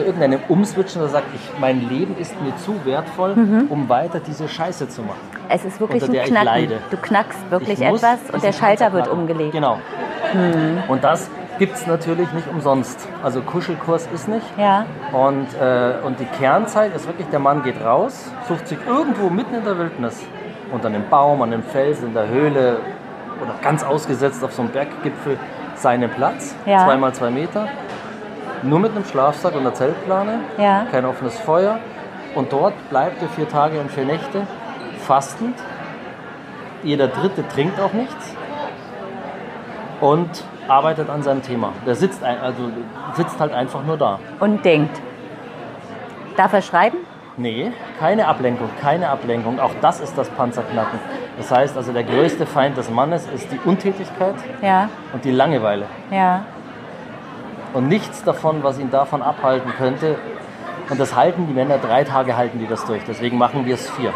zu 0.00 0.06
irgendeinem 0.06 0.40
Umswitchen, 0.48 1.00
der 1.02 1.10
sagt, 1.10 1.26
ich, 1.34 1.60
mein 1.60 1.88
Leben 1.88 2.16
ist 2.16 2.40
mir 2.42 2.56
zu 2.56 2.84
wertvoll, 2.84 3.34
um 3.68 3.88
weiter 3.88 4.20
diese 4.20 4.48
Scheiße 4.48 4.88
zu 4.88 5.02
machen. 5.02 5.18
Es 5.48 5.64
ist 5.64 5.78
wirklich 5.80 6.02
unter 6.02 6.20
ein 6.20 6.26
Knacken. 6.26 6.72
Du 6.90 6.96
knackst 6.96 7.50
wirklich 7.50 7.80
etwas 7.82 8.18
und 8.32 8.42
der 8.42 8.52
Schalter 8.52 8.92
wird 8.92 9.08
umgelegt. 9.08 9.52
Genau. 9.52 9.78
Und 10.88 11.04
das 11.04 11.28
gibt 11.58 11.74
es 11.74 11.86
natürlich 11.86 12.32
nicht 12.32 12.48
umsonst. 12.48 13.06
Also 13.22 13.42
Kuschelkurs 13.42 14.08
ist 14.14 14.28
nicht. 14.28 14.46
Ja. 14.56 14.86
Und, 15.12 15.48
äh, 15.60 15.94
und 16.06 16.18
die 16.18 16.24
Kernzeit 16.24 16.94
ist 16.96 17.06
wirklich, 17.06 17.26
der 17.28 17.40
Mann 17.40 17.62
geht 17.62 17.84
raus, 17.84 18.30
sucht 18.48 18.68
sich 18.68 18.78
irgendwo 18.86 19.28
mitten 19.28 19.54
in 19.54 19.64
der 19.64 19.76
Wildnis, 19.76 20.22
unter 20.72 20.88
einem 20.88 21.08
Baum, 21.10 21.42
an 21.42 21.52
einem 21.52 21.62
Felsen, 21.62 22.08
in 22.08 22.14
der 22.14 22.28
Höhle 22.28 22.78
oder 23.42 23.54
ganz 23.62 23.82
ausgesetzt 23.82 24.42
auf 24.42 24.52
so 24.54 24.62
einem 24.62 24.70
Berggipfel 24.70 25.38
seinen 25.74 26.08
Platz, 26.10 26.54
Ja. 26.64 26.84
zweimal 26.86 27.12
zwei 27.12 27.30
Meter, 27.30 27.68
Nur 28.62 28.78
mit 28.78 28.92
einem 28.94 29.04
Schlafsack 29.04 29.54
und 29.54 29.60
einer 29.60 29.74
Zeltplane, 29.74 30.40
Ja. 30.58 30.86
kein 30.90 31.04
offenes 31.06 31.38
Feuer. 31.38 31.78
Und 32.34 32.52
dort 32.52 32.74
bleibt 32.90 33.20
er 33.22 33.28
vier 33.28 33.48
Tage 33.48 33.80
und 33.80 33.90
vier 33.90 34.04
Nächte 34.04 34.46
fastend. 35.00 35.56
Jeder 36.82 37.08
Dritte 37.08 37.46
trinkt 37.48 37.80
auch 37.80 37.92
nichts 37.92 38.34
und 40.00 40.28
arbeitet 40.68 41.10
an 41.10 41.22
seinem 41.22 41.42
Thema. 41.42 41.72
Der 41.86 41.94
sitzt, 41.94 42.22
ein- 42.22 42.40
also 42.40 42.62
sitzt 43.14 43.38
halt 43.40 43.52
einfach 43.52 43.84
nur 43.84 43.96
da. 43.96 44.18
Und 44.38 44.64
denkt. 44.64 45.00
Darf 46.36 46.52
er 46.52 46.62
schreiben? 46.62 46.98
Nee, 47.36 47.72
keine 47.98 48.28
Ablenkung, 48.28 48.68
keine 48.80 49.08
Ablenkung. 49.08 49.58
Auch 49.60 49.72
das 49.80 50.00
ist 50.00 50.16
das 50.16 50.28
Panzerknacken. 50.30 50.98
Das 51.38 51.50
heißt 51.50 51.76
also, 51.76 51.92
der 51.92 52.04
größte 52.04 52.44
Feind 52.46 52.76
des 52.76 52.90
Mannes 52.90 53.26
ist 53.34 53.50
die 53.50 53.58
Untätigkeit 53.64 54.34
Ja, 54.62 54.88
und 55.12 55.24
die 55.24 55.30
Langeweile. 55.32 55.86
ja. 56.10 56.42
Und 57.72 57.88
nichts 57.88 58.24
davon, 58.24 58.62
was 58.62 58.78
ihn 58.78 58.90
davon 58.90 59.22
abhalten 59.22 59.72
könnte. 59.76 60.16
Und 60.88 60.98
das 60.98 61.14
halten 61.14 61.46
die 61.46 61.52
Männer, 61.52 61.78
drei 61.78 62.04
Tage 62.04 62.36
halten 62.36 62.58
die 62.58 62.66
das 62.66 62.84
durch. 62.84 63.02
Deswegen 63.06 63.38
machen 63.38 63.64
wir 63.64 63.74
es 63.74 63.88
vier. 63.90 64.12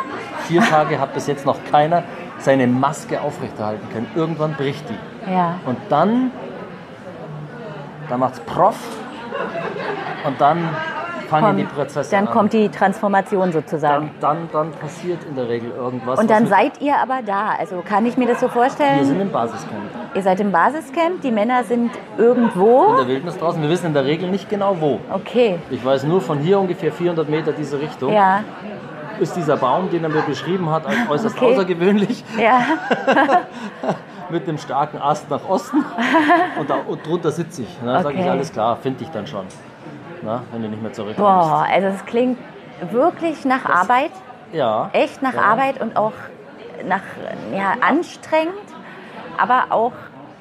Vier 0.47 0.61
Tage 0.71 0.99
hat 0.99 1.15
bis 1.15 1.27
jetzt 1.27 1.47
noch 1.47 1.59
keiner 1.71 2.03
seine 2.39 2.67
Maske 2.67 3.21
aufrechterhalten 3.21 3.89
können. 3.93 4.07
Irgendwann 4.15 4.55
bricht 4.55 4.85
die. 4.89 5.33
Ja. 5.33 5.59
Und 5.67 5.79
dann, 5.89 6.31
dann 8.09 8.21
macht's 8.21 8.41
Prof. 8.41 8.77
Und 10.27 10.41
dann 10.41 10.69
fangen 11.43 11.57
die 11.59 11.65
Prozesse 11.65 12.11
dann 12.11 12.27
an. 12.29 12.33
kommt 12.33 12.53
die 12.53 12.69
Transformation 12.69 13.53
sozusagen. 13.53 14.11
dann, 14.21 14.49
dann, 14.53 14.71
dann 14.71 14.71
passiert 14.81 15.25
in 15.25 15.35
der 15.37 15.49
Regel 15.49 15.71
irgendwas. 15.71 16.19
Und 16.19 16.31
dann 16.31 16.47
seid 16.47 16.81
ihr 16.81 16.97
aber 16.99 17.21
da. 17.25 17.55
Also 17.59 17.83
kann 17.87 18.07
ich 18.07 18.17
mir 18.17 18.27
das 18.27 18.41
so 18.41 18.47
Wir 18.47 18.53
vorstellen? 18.53 19.05
sind 19.05 19.21
im 19.21 19.31
Basiscamp. 19.31 19.83
Ihr 20.15 20.23
seid 20.23 20.41
im 20.41 20.53
Basiscamp, 20.53 21.21
die 21.23 21.31
Männer 21.33 21.65
sind 21.65 21.91
In 22.17 22.25
irgendwo. 22.25 22.95
der 22.97 23.09
Wildnis 23.09 23.37
draußen. 23.39 23.61
Wir 23.63 23.69
wissen 23.71 23.87
in 23.87 23.95
der 23.95 24.05
Regel 24.05 24.31
nicht 24.31 24.49
genau 24.49 24.77
wo. 24.81 25.01
Okay. 25.13 25.59
Ich 25.71 25.85
weiß 25.85 26.05
nur 26.05 26.21
von 26.21 26.39
hier 26.39 26.59
ungefähr 26.61 26.93
400 26.93 27.29
Meter 27.29 27.53
diese 27.53 27.81
Richtung. 27.81 28.13
Ja, 28.13 28.41
Ist 29.21 29.37
dieser 29.37 29.57
Baum, 29.57 29.91
den 29.91 30.03
er 30.03 30.11
mir 30.11 30.23
beschrieben 30.23 30.69
hat, 30.71 30.87
als 30.87 30.97
äußerst 31.09 31.37
Okay. 31.37 31.53
außergewöhnlich. 31.53 32.25
ja. 32.39 32.61
Mit 34.31 34.47
dem 34.49 34.57
starken 34.57 34.99
Ast 35.03 35.29
nach 35.31 35.47
Osten. 35.49 35.85
Und, 36.59 36.71
da, 36.71 36.77
und 36.87 37.07
drunter 37.07 37.31
sitze 37.31 37.63
ich. 37.63 37.69
Da 37.85 38.03
sage 38.03 38.15
ich, 38.15 38.21
Okay. 38.23 38.31
alles 38.31 38.51
klar, 38.53 38.77
finde 38.77 39.05
ich 39.05 39.11
dann 39.11 39.27
schon. 39.27 39.45
Na, 40.25 40.43
wenn 40.53 40.63
du 40.63 40.69
nicht 40.69 40.83
mehr 40.83 40.93
zurückkommst. 40.93 41.19
Boah, 41.51 41.67
also 41.71 41.89
es 41.89 42.05
klingt 42.07 42.39
wirklich 42.91 43.45
nach 43.45 43.65
Arbeit. 43.65 44.11
Ja. 44.53 44.89
Echt 44.93 45.23
nach 45.23 45.35
ja. 45.35 45.41
Arbeit 45.43 45.81
und 45.81 45.97
auch 45.97 46.13
nach 46.87 47.03
ja, 47.53 47.75
anstrengend. 47.81 48.55
Aber 49.39 49.65
auch, 49.71 49.93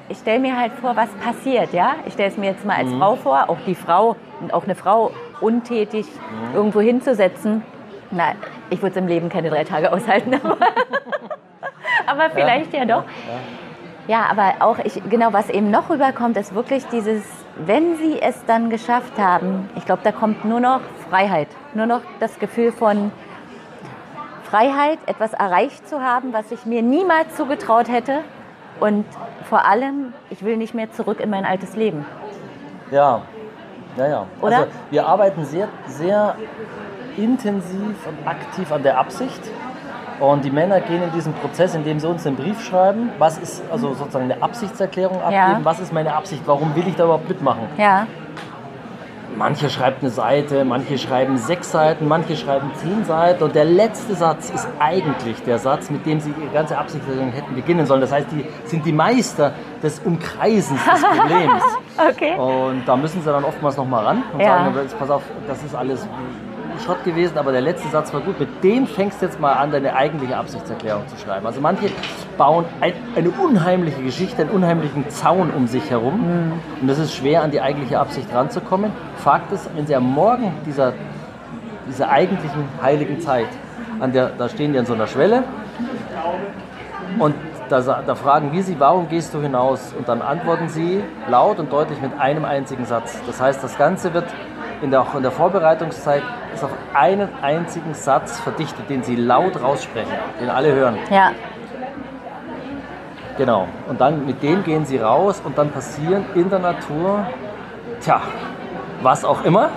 ich 0.08 0.18
stelle 0.18 0.38
mir 0.38 0.56
halt 0.58 0.72
vor, 0.80 0.96
was 0.96 1.08
passiert. 1.24 1.72
Ja? 1.72 1.94
Ich 2.06 2.14
stelle 2.14 2.30
es 2.30 2.36
mir 2.36 2.50
jetzt 2.50 2.64
mal 2.64 2.82
Mhm. 2.82 2.90
als 2.90 2.98
Frau 2.98 3.16
vor, 3.16 3.50
auch 3.50 3.58
die 3.66 3.74
Frau 3.74 4.16
und 4.40 4.52
auch 4.54 4.64
eine 4.64 4.74
Frau 4.74 5.10
untätig 5.40 6.06
Mhm. 6.06 6.54
irgendwo 6.54 6.80
hinzusetzen. 6.80 7.62
Na, 8.10 8.32
ich 8.70 8.80
würde 8.80 8.90
es 8.92 8.96
im 8.96 9.08
Leben 9.08 9.28
keine 9.28 9.50
drei 9.50 9.64
Tage 9.64 9.92
aushalten. 9.92 10.34
Aber, 10.44 10.56
aber 12.06 12.30
vielleicht 12.34 12.72
ja, 12.74 12.84
doch. 12.84 13.04
Ja, 14.06 14.26
aber 14.30 14.54
auch, 14.60 14.78
ich, 14.84 15.00
genau, 15.08 15.32
was 15.32 15.48
eben 15.48 15.70
noch 15.70 15.88
rüberkommt, 15.88 16.36
ist 16.36 16.54
wirklich 16.54 16.86
dieses, 16.88 17.24
wenn 17.56 17.96
sie 17.96 18.20
es 18.20 18.44
dann 18.46 18.70
geschafft 18.70 19.18
haben, 19.18 19.68
ich 19.76 19.84
glaube, 19.84 20.02
da 20.04 20.12
kommt 20.12 20.44
nur 20.44 20.60
noch 20.60 20.80
Freiheit, 21.08 21.48
nur 21.74 21.86
noch 21.86 22.00
das 22.20 22.38
Gefühl 22.38 22.72
von 22.72 23.12
Freiheit, 24.44 24.98
etwas 25.06 25.32
erreicht 25.32 25.88
zu 25.88 26.00
haben, 26.00 26.32
was 26.32 26.50
ich 26.52 26.66
mir 26.66 26.82
niemals 26.82 27.34
zugetraut 27.36 27.88
hätte. 27.88 28.20
Und 28.80 29.04
vor 29.48 29.66
allem, 29.66 30.12
ich 30.30 30.44
will 30.44 30.56
nicht 30.56 30.74
mehr 30.74 30.92
zurück 30.92 31.20
in 31.20 31.30
mein 31.30 31.44
altes 31.44 31.76
Leben. 31.76 32.04
Ja, 32.90 33.22
ja, 33.96 34.06
ja. 34.06 34.26
Oder? 34.40 34.56
Also 34.56 34.68
wir 34.90 35.06
arbeiten 35.06 35.44
sehr, 35.44 35.68
sehr 35.86 36.36
intensiv 37.16 38.06
und 38.06 38.26
aktiv 38.26 38.72
an 38.72 38.82
der 38.82 38.98
Absicht. 38.98 39.40
Und 40.20 40.44
die 40.44 40.50
Männer 40.50 40.80
gehen 40.80 41.02
in 41.02 41.10
diesen 41.12 41.32
Prozess, 41.34 41.74
indem 41.74 41.98
sie 41.98 42.08
uns 42.08 42.26
einen 42.26 42.36
Brief 42.36 42.62
schreiben. 42.64 43.10
Was 43.18 43.38
ist 43.38 43.62
also 43.70 43.94
sozusagen 43.94 44.30
eine 44.30 44.42
Absichtserklärung 44.42 45.16
abgeben? 45.20 45.34
Ja. 45.34 45.60
Was 45.62 45.80
ist 45.80 45.92
meine 45.92 46.14
Absicht? 46.14 46.42
Warum 46.46 46.74
will 46.76 46.86
ich 46.86 46.94
da 46.94 47.04
überhaupt 47.04 47.28
mitmachen? 47.28 47.62
Ja, 47.76 48.06
Manche 49.36 49.68
schreiben 49.68 49.96
eine 50.00 50.10
Seite, 50.10 50.64
manche 50.64 50.96
schreiben 50.96 51.36
sechs 51.38 51.72
Seiten, 51.72 52.06
manche 52.06 52.36
schreiben 52.36 52.70
zehn 52.76 53.04
Seiten. 53.04 53.42
Und 53.42 53.56
der 53.56 53.64
letzte 53.64 54.14
Satz 54.14 54.48
ist 54.50 54.68
eigentlich 54.78 55.42
der 55.42 55.58
Satz, 55.58 55.90
mit 55.90 56.06
dem 56.06 56.20
sie 56.20 56.32
ihre 56.40 56.52
ganze 56.52 56.78
Absichtserklärung 56.78 57.32
hätten 57.32 57.52
beginnen 57.56 57.84
sollen. 57.84 58.00
Das 58.00 58.12
heißt, 58.12 58.28
die 58.30 58.44
sind 58.64 58.86
die 58.86 58.92
Meister 58.92 59.52
des 59.82 59.98
Umkreisens 60.04 60.78
des 60.84 61.02
Problems. 61.18 61.62
okay. 62.10 62.36
Und 62.38 62.84
da 62.86 62.94
müssen 62.94 63.22
sie 63.22 63.26
dann 63.26 63.42
oftmals 63.42 63.76
nochmal 63.76 64.04
ran 64.04 64.22
und 64.32 64.38
Ja. 64.40 64.46
sagen, 64.72 64.74
pass 65.00 65.10
auf, 65.10 65.22
das 65.48 65.64
ist 65.64 65.74
alles 65.74 66.06
Schrott 66.80 67.04
gewesen, 67.04 67.38
aber 67.38 67.52
der 67.52 67.60
letzte 67.60 67.88
Satz 67.88 68.12
war 68.12 68.20
gut. 68.20 68.38
Mit 68.38 68.62
dem 68.62 68.86
fängst 68.86 69.20
du 69.20 69.26
jetzt 69.26 69.40
mal 69.40 69.52
an, 69.52 69.70
deine 69.70 69.94
eigentliche 69.94 70.36
Absichtserklärung 70.36 71.06
zu 71.08 71.16
schreiben. 71.16 71.46
Also 71.46 71.60
manche 71.60 71.90
bauen 72.36 72.64
ein, 72.80 72.92
eine 73.16 73.30
unheimliche 73.30 74.02
Geschichte, 74.02 74.42
einen 74.42 74.50
unheimlichen 74.50 75.08
Zaun 75.10 75.50
um 75.50 75.66
sich 75.66 75.90
herum. 75.90 76.20
Mhm. 76.20 76.52
Und 76.82 76.88
es 76.88 76.98
ist 76.98 77.14
schwer, 77.14 77.42
an 77.42 77.50
die 77.50 77.60
eigentliche 77.60 77.98
Absicht 77.98 78.32
ranzukommen. 78.34 78.92
Fakt 79.16 79.52
ist, 79.52 79.70
wenn 79.74 79.86
sie 79.86 79.94
am 79.94 80.12
Morgen 80.12 80.52
dieser, 80.66 80.92
dieser 81.88 82.10
eigentlichen 82.10 82.64
heiligen 82.82 83.20
Zeit, 83.20 83.48
an 84.00 84.12
der, 84.12 84.30
da 84.30 84.48
stehen 84.48 84.72
die 84.72 84.78
an 84.78 84.86
so 84.86 84.94
einer 84.94 85.06
Schwelle 85.06 85.44
und 87.18 87.34
da, 87.68 87.80
da 87.80 88.14
fragen 88.14 88.52
wir 88.52 88.62
sie, 88.62 88.78
warum 88.78 89.08
gehst 89.08 89.32
du 89.34 89.40
hinaus? 89.40 89.94
Und 89.96 90.08
dann 90.08 90.22
antworten 90.22 90.68
sie 90.68 91.02
laut 91.28 91.58
und 91.58 91.72
deutlich 91.72 92.00
mit 92.00 92.12
einem 92.18 92.44
einzigen 92.44 92.84
Satz. 92.84 93.20
Das 93.26 93.40
heißt, 93.40 93.62
das 93.64 93.78
Ganze 93.78 94.12
wird 94.12 94.26
in 94.82 94.90
der, 94.90 95.02
auch 95.02 95.14
in 95.14 95.22
der 95.22 95.32
Vorbereitungszeit 95.32 96.22
ist 96.52 96.64
auf 96.64 96.70
einen 96.94 97.28
einzigen 97.42 97.94
Satz 97.94 98.38
verdichtet, 98.40 98.88
den 98.88 99.02
sie 99.02 99.16
laut 99.16 99.60
raussprechen, 99.60 100.12
den 100.40 100.50
alle 100.50 100.72
hören. 100.72 100.98
Ja, 101.10 101.32
Genau. 103.36 103.66
Und 103.88 104.00
dann 104.00 104.26
mit 104.26 104.42
dem 104.42 104.62
gehen 104.62 104.86
sie 104.86 104.98
raus 104.98 105.42
und 105.44 105.58
dann 105.58 105.70
passieren 105.70 106.24
in 106.34 106.48
der 106.50 106.60
Natur, 106.60 107.26
tja, 108.00 108.20
was 109.02 109.24
auch 109.24 109.44
immer. 109.44 109.70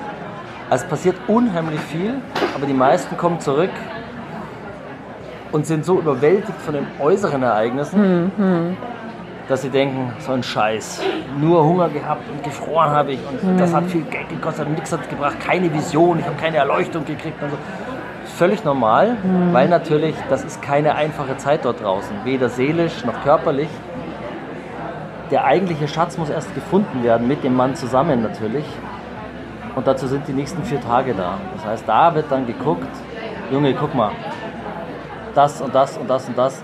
Also 0.70 0.84
es 0.84 0.90
passiert 0.90 1.16
unheimlich 1.28 1.80
viel, 1.80 2.16
aber 2.56 2.66
die 2.66 2.74
meisten 2.74 3.18
kommen 3.18 3.40
zurück 3.40 3.72
und 5.52 5.66
sind 5.66 5.86
so 5.86 5.98
überwältigt 5.98 6.60
von 6.62 6.74
den 6.74 6.86
äußeren 7.00 7.42
Ereignissen, 7.42 8.78
dass 9.48 9.62
sie 9.62 9.70
denken, 9.70 10.12
so 10.20 10.34
ein 10.34 10.44
Scheiß. 10.44 11.02
Nur 11.40 11.64
Hunger 11.64 11.90
gehabt 11.90 12.30
und 12.30 12.44
gefroren 12.44 12.90
habe 12.90 13.14
ich 13.14 13.20
und 13.42 13.60
das 13.60 13.74
hat 13.74 13.86
viel 13.86 14.04
Geld 14.04 14.30
gekostet, 14.30 14.70
nichts 14.70 14.92
hat 14.92 15.10
gebracht, 15.10 15.40
keine 15.40 15.74
Vision, 15.74 16.20
ich 16.20 16.26
habe 16.26 16.36
keine 16.36 16.58
Erleuchtung 16.58 17.06
gekriegt 17.06 17.42
und 17.42 17.52
so. 17.52 17.58
Völlig 18.36 18.64
normal, 18.64 19.18
weil 19.52 19.68
natürlich, 19.68 20.16
das 20.30 20.44
ist 20.44 20.62
keine 20.62 20.96
einfache 20.96 21.38
Zeit 21.38 21.66
dort 21.66 21.82
draußen, 21.82 22.16
weder 22.24 22.50
seelisch 22.50 23.04
noch 23.04 23.24
körperlich. 23.24 23.70
Der 25.32 25.46
eigentliche 25.46 25.88
Schatz 25.88 26.18
muss 26.18 26.30
erst 26.30 26.54
gefunden 26.54 27.04
werden, 27.04 27.28
mit 27.28 27.44
dem 27.44 27.56
Mann 27.56 27.76
zusammen 27.76 28.22
natürlich. 28.22 28.66
Und 29.76 29.88
dazu 29.88 30.08
sind 30.08 30.28
die 30.28 30.34
nächsten 30.34 30.64
vier 30.64 30.82
Tage 30.82 31.14
da. 31.14 31.38
Das 31.56 31.66
heißt, 31.66 31.84
da 31.88 32.14
wird 32.14 32.32
dann 32.32 32.46
geguckt, 32.46 32.88
Junge, 33.52 33.74
guck 33.74 33.96
mal, 33.96 34.12
das 35.34 35.62
und 35.62 35.74
das 35.74 35.98
und 35.98 36.10
das 36.10 36.28
und 36.28 36.38
das. 36.38 36.64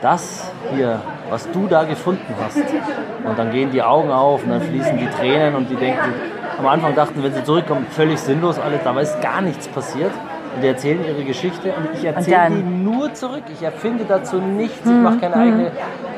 Das 0.00 0.52
hier, 0.74 1.00
was 1.32 1.50
du 1.50 1.66
da 1.66 1.84
gefunden 1.84 2.34
hast. 2.44 2.58
Und 2.58 3.38
dann 3.38 3.50
gehen 3.50 3.70
die 3.70 3.82
Augen 3.82 4.10
auf 4.10 4.44
und 4.44 4.50
dann 4.50 4.60
fließen 4.60 4.98
die 4.98 5.06
Tränen 5.06 5.54
und 5.54 5.70
die 5.70 5.76
denken, 5.76 6.12
am 6.58 6.66
Anfang 6.66 6.94
dachten, 6.94 7.22
wenn 7.22 7.32
sie 7.32 7.42
zurückkommen, 7.42 7.86
völlig 7.90 8.20
sinnlos 8.20 8.58
alles, 8.58 8.80
da 8.84 8.98
ist 9.00 9.20
gar 9.22 9.40
nichts 9.40 9.66
passiert. 9.66 10.12
Und 10.54 10.62
die 10.62 10.68
erzählen 10.68 11.02
ihre 11.02 11.24
Geschichte 11.24 11.72
und 11.72 11.88
ich 11.94 12.04
erzähle 12.04 12.50
die 12.50 12.62
nur 12.62 13.14
zurück. 13.14 13.44
Ich 13.50 13.62
erfinde 13.62 14.04
dazu 14.06 14.36
nichts, 14.36 14.80
ich 14.84 14.92
mache 14.92 15.16
keine 15.16 15.36
eigene. 15.36 15.72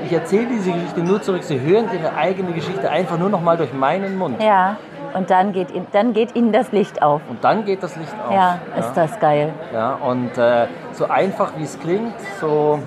Ich 0.05 0.12
erzähle 0.12 0.46
diese 0.46 0.72
Geschichte 0.72 1.00
nur 1.00 1.22
zurück. 1.22 1.44
Sie 1.44 1.61
hören 1.61 1.85
ihre 1.96 2.16
eigene 2.16 2.50
Geschichte 2.50 2.90
einfach 2.90 3.16
nur 3.16 3.29
noch 3.29 3.40
mal 3.40 3.57
durch 3.57 3.72
meinen 3.72 4.18
Mund. 4.18 4.42
ja. 4.42 4.77
Und 5.14 5.31
dann 5.31 5.53
geht, 5.53 5.68
dann 5.92 6.12
geht 6.12 6.35
ihnen 6.35 6.50
das 6.50 6.72
Licht 6.72 7.00
auf. 7.00 7.22
Und 7.31 7.44
dann 7.44 7.64
geht 7.64 7.85
das 7.85 7.94
Licht 7.94 8.12
auf. 8.27 8.35
Ja, 8.35 8.59
ist 8.77 8.94
das 8.94 9.20
geil. 9.20 9.53
Ja, 9.72 9.94
und 9.94 10.37
äh, 10.37 10.66
so 10.90 11.07
einfach 11.09 11.53
wie 11.57 11.62
es 11.62 11.79
klingt, 11.79 12.14
so 12.40 12.81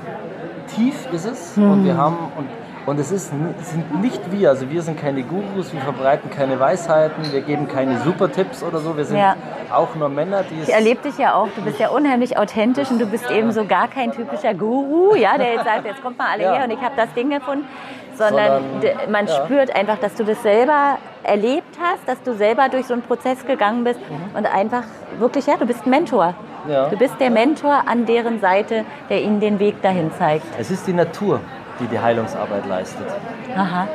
tief 0.67 1.07
ist 1.11 1.25
es. 1.25 1.57
Und 1.57 1.85
wir 1.85 1.97
haben 1.97 2.17
und, 2.37 2.47
und 2.87 2.99
es 2.99 3.11
ist 3.11 3.27
sind 3.29 4.01
nicht 4.01 4.31
wir, 4.31 4.49
also 4.49 4.67
wir 4.69 4.81
sind 4.81 4.99
keine 4.99 5.21
Gurus, 5.21 5.73
wir 5.73 5.81
verbreiten 5.81 6.29
keine 6.31 6.59
Weisheiten, 6.59 7.31
wir 7.31 7.41
geben 7.41 7.67
keine 7.67 7.99
Supertipps 7.99 8.63
oder 8.63 8.79
so. 8.79 8.97
Wir 8.97 9.05
sind 9.05 9.17
Ja. 9.17 9.35
auch 9.71 9.93
nur 9.93 10.09
Männer, 10.09 10.43
die 10.49 10.61
es 10.61 10.69
Ich 10.69 10.73
erlebe 10.73 11.01
dich 11.01 11.17
ja 11.19 11.35
auch, 11.35 11.49
du 11.55 11.61
bist 11.61 11.79
ja 11.79 11.89
unheimlich 11.89 12.37
authentisch 12.37 12.89
und 12.89 12.99
du 12.99 13.05
bist 13.05 13.29
eben 13.29 13.51
so 13.51 13.65
gar 13.65 13.87
kein 13.89 14.11
typischer 14.11 14.53
Guru, 14.53 15.15
ja, 15.15 15.37
der 15.37 15.53
jetzt 15.53 15.65
sagt, 15.65 15.85
jetzt 15.85 16.01
kommt 16.01 16.17
mal 16.17 16.29
alle 16.31 16.43
Ja. 16.43 16.53
her 16.55 16.63
und 16.63 16.71
ich 16.71 16.81
habe 16.81 16.95
das 16.95 17.13
Ding 17.13 17.29
gefunden, 17.29 17.67
sondern 18.15 18.63
Sondern, 18.81 19.11
man 19.11 19.27
ja. 19.27 19.33
spürt 19.45 19.75
einfach, 19.75 19.97
dass 19.99 20.15
du 20.15 20.23
das 20.23 20.41
selber 20.41 20.97
erlebt 21.23 21.77
hast, 21.81 22.07
dass 22.07 22.21
du 22.23 22.33
selber 22.35 22.69
durch 22.69 22.85
so 22.87 22.93
einen 22.93 23.03
Prozess 23.03 23.45
gegangen 23.45 23.83
bist 23.83 23.99
und 24.33 24.45
einfach 24.45 24.83
wirklich, 25.19 25.45
ja, 25.45 25.55
du 25.57 25.65
bist 25.65 25.85
ein 25.85 25.89
Mentor. 25.89 26.33
Mhm. 26.65 26.89
Du 26.89 26.97
bist 26.97 27.15
der 27.19 27.29
Mentor 27.31 27.83
an 27.85 28.05
deren 28.05 28.39
Seite, 28.39 28.85
der 29.09 29.21
ihnen 29.21 29.39
den 29.41 29.59
Weg 29.59 29.81
dahin 29.81 30.09
zeigt. 30.17 30.45
Es 30.57 30.71
ist 30.71 30.87
die 30.87 30.93
Natur, 30.93 31.41
die 31.79 31.87
die 31.87 31.99
Heilungsarbeit 31.99 32.65
leistet. 32.65 33.07
Aha. 33.55 33.87